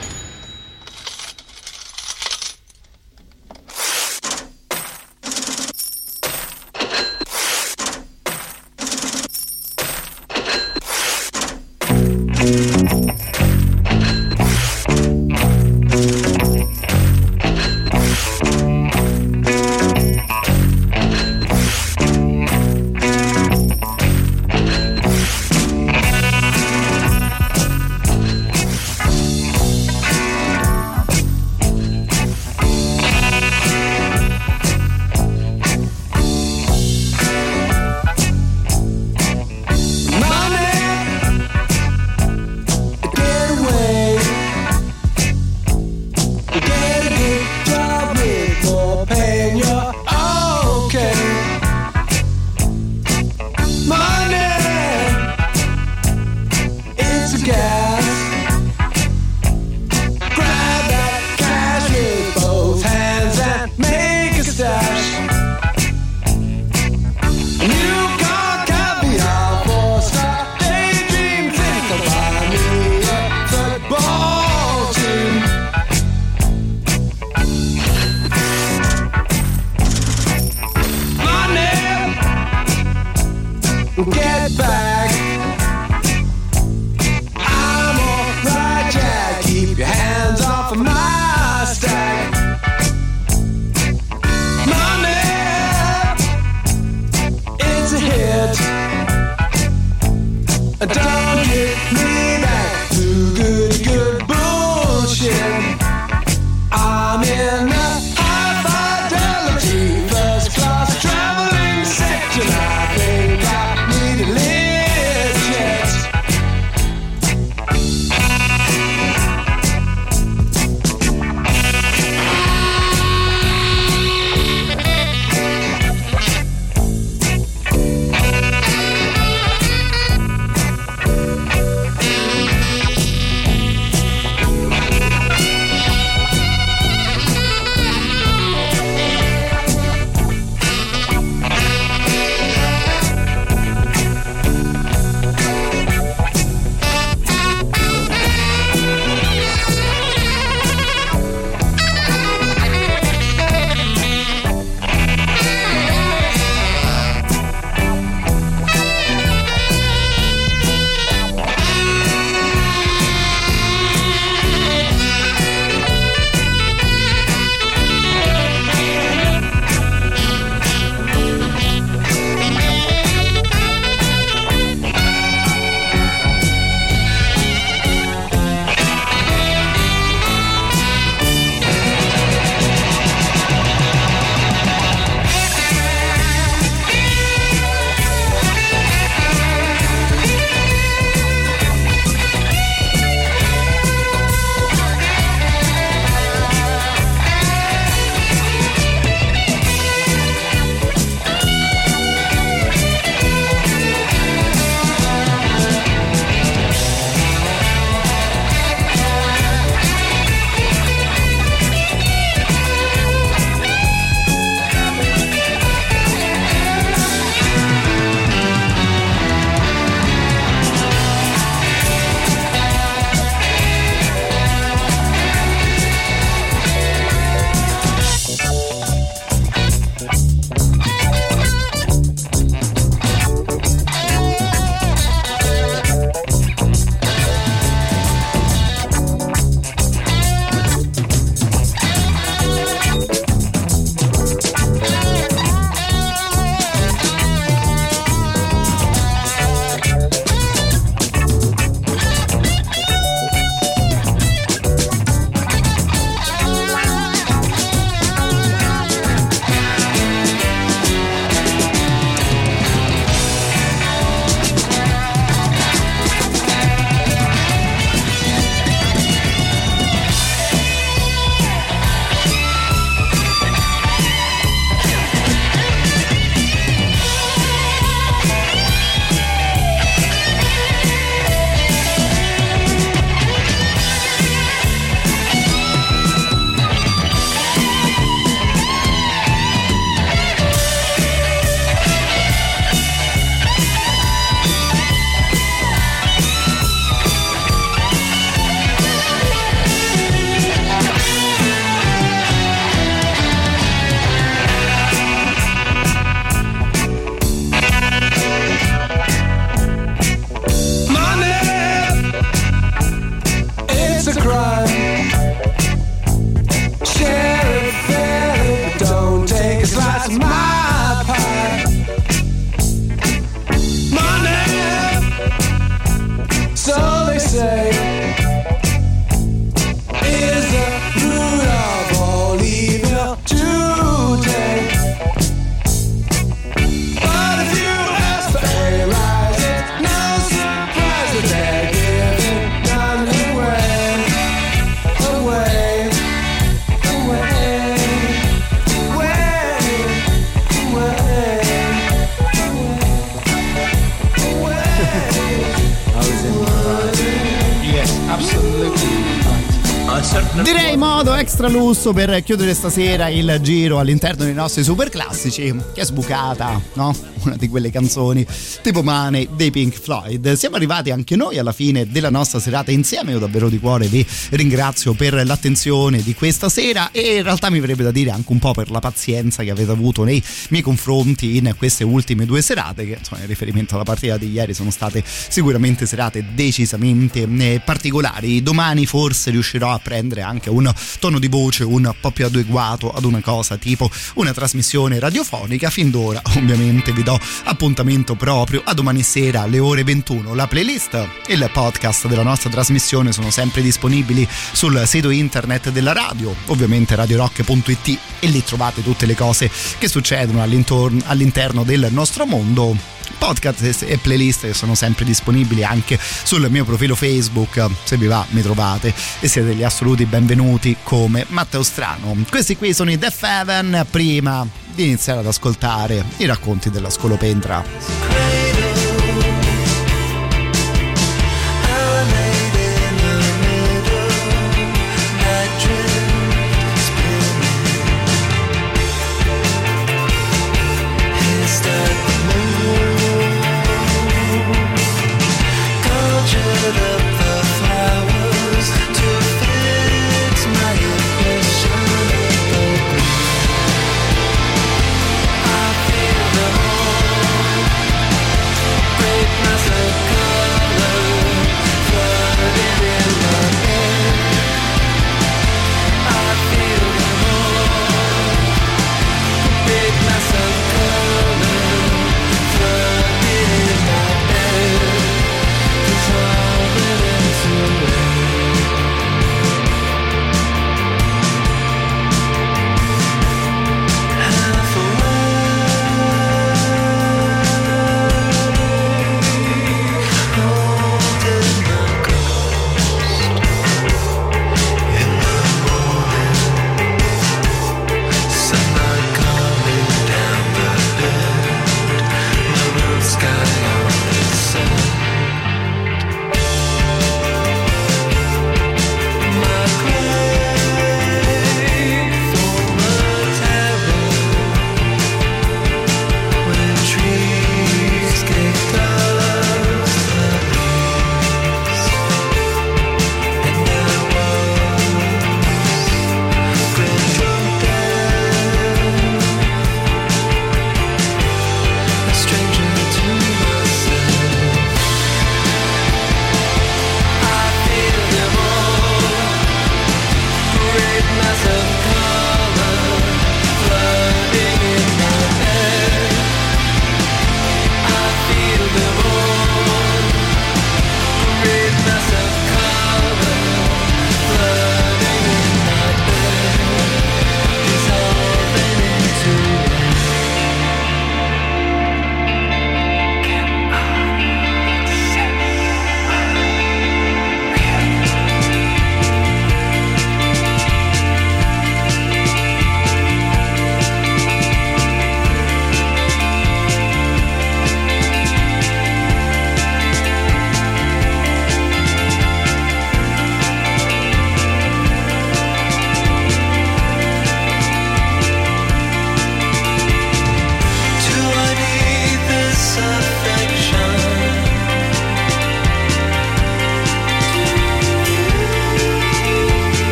[361.41, 366.61] Extra lusso per chiudere stasera il giro all'interno dei nostri super classici che è sbucata,
[366.75, 366.95] no?
[367.25, 368.27] Una di quelle canzoni
[368.63, 370.33] tipo Money dei Pink Floyd.
[370.35, 373.13] Siamo arrivati anche noi alla fine della nostra serata insieme.
[373.13, 377.61] Io davvero di cuore vi ringrazio per l'attenzione di questa sera e in realtà mi
[377.61, 381.37] verrebbe da dire anche un po' per la pazienza che avete avuto nei miei confronti
[381.37, 385.03] in queste ultime due serate che insomma in riferimento alla partita di ieri sono state
[385.05, 388.43] sicuramente serate decisamente eh, particolari.
[388.43, 393.05] Domani forse riuscirò a prendere anche un tono di voce un po' più adeguato ad
[393.05, 395.69] una cosa tipo una trasmissione radiofonica.
[395.71, 397.10] Fin d'ora ovviamente vi do
[397.45, 400.35] appuntamento proprio a domani sera alle ore 21.
[400.35, 400.95] La playlist
[401.27, 406.95] e il podcast della nostra trasmissione sono sempre disponibili sul sito internet della radio, ovviamente
[406.95, 412.99] radiorock.it e lì trovate tutte le cose che succedono all'interno del nostro mondo.
[413.19, 418.41] Podcast e playlist sono sempre disponibili anche sul mio profilo Facebook se vi va mi
[418.41, 422.17] trovate e siete gli assoluti benvenuti come Matteo Strano.
[422.31, 427.65] Questi qui sono i Def Heaven prima di iniziare ad ascoltare i racconti della scolopendra
[427.65, 428.40] tutto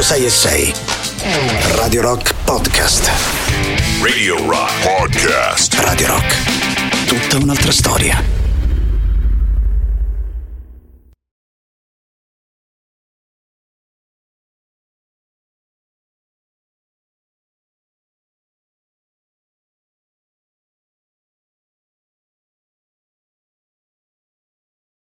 [0.00, 0.69] meglio dei 106 e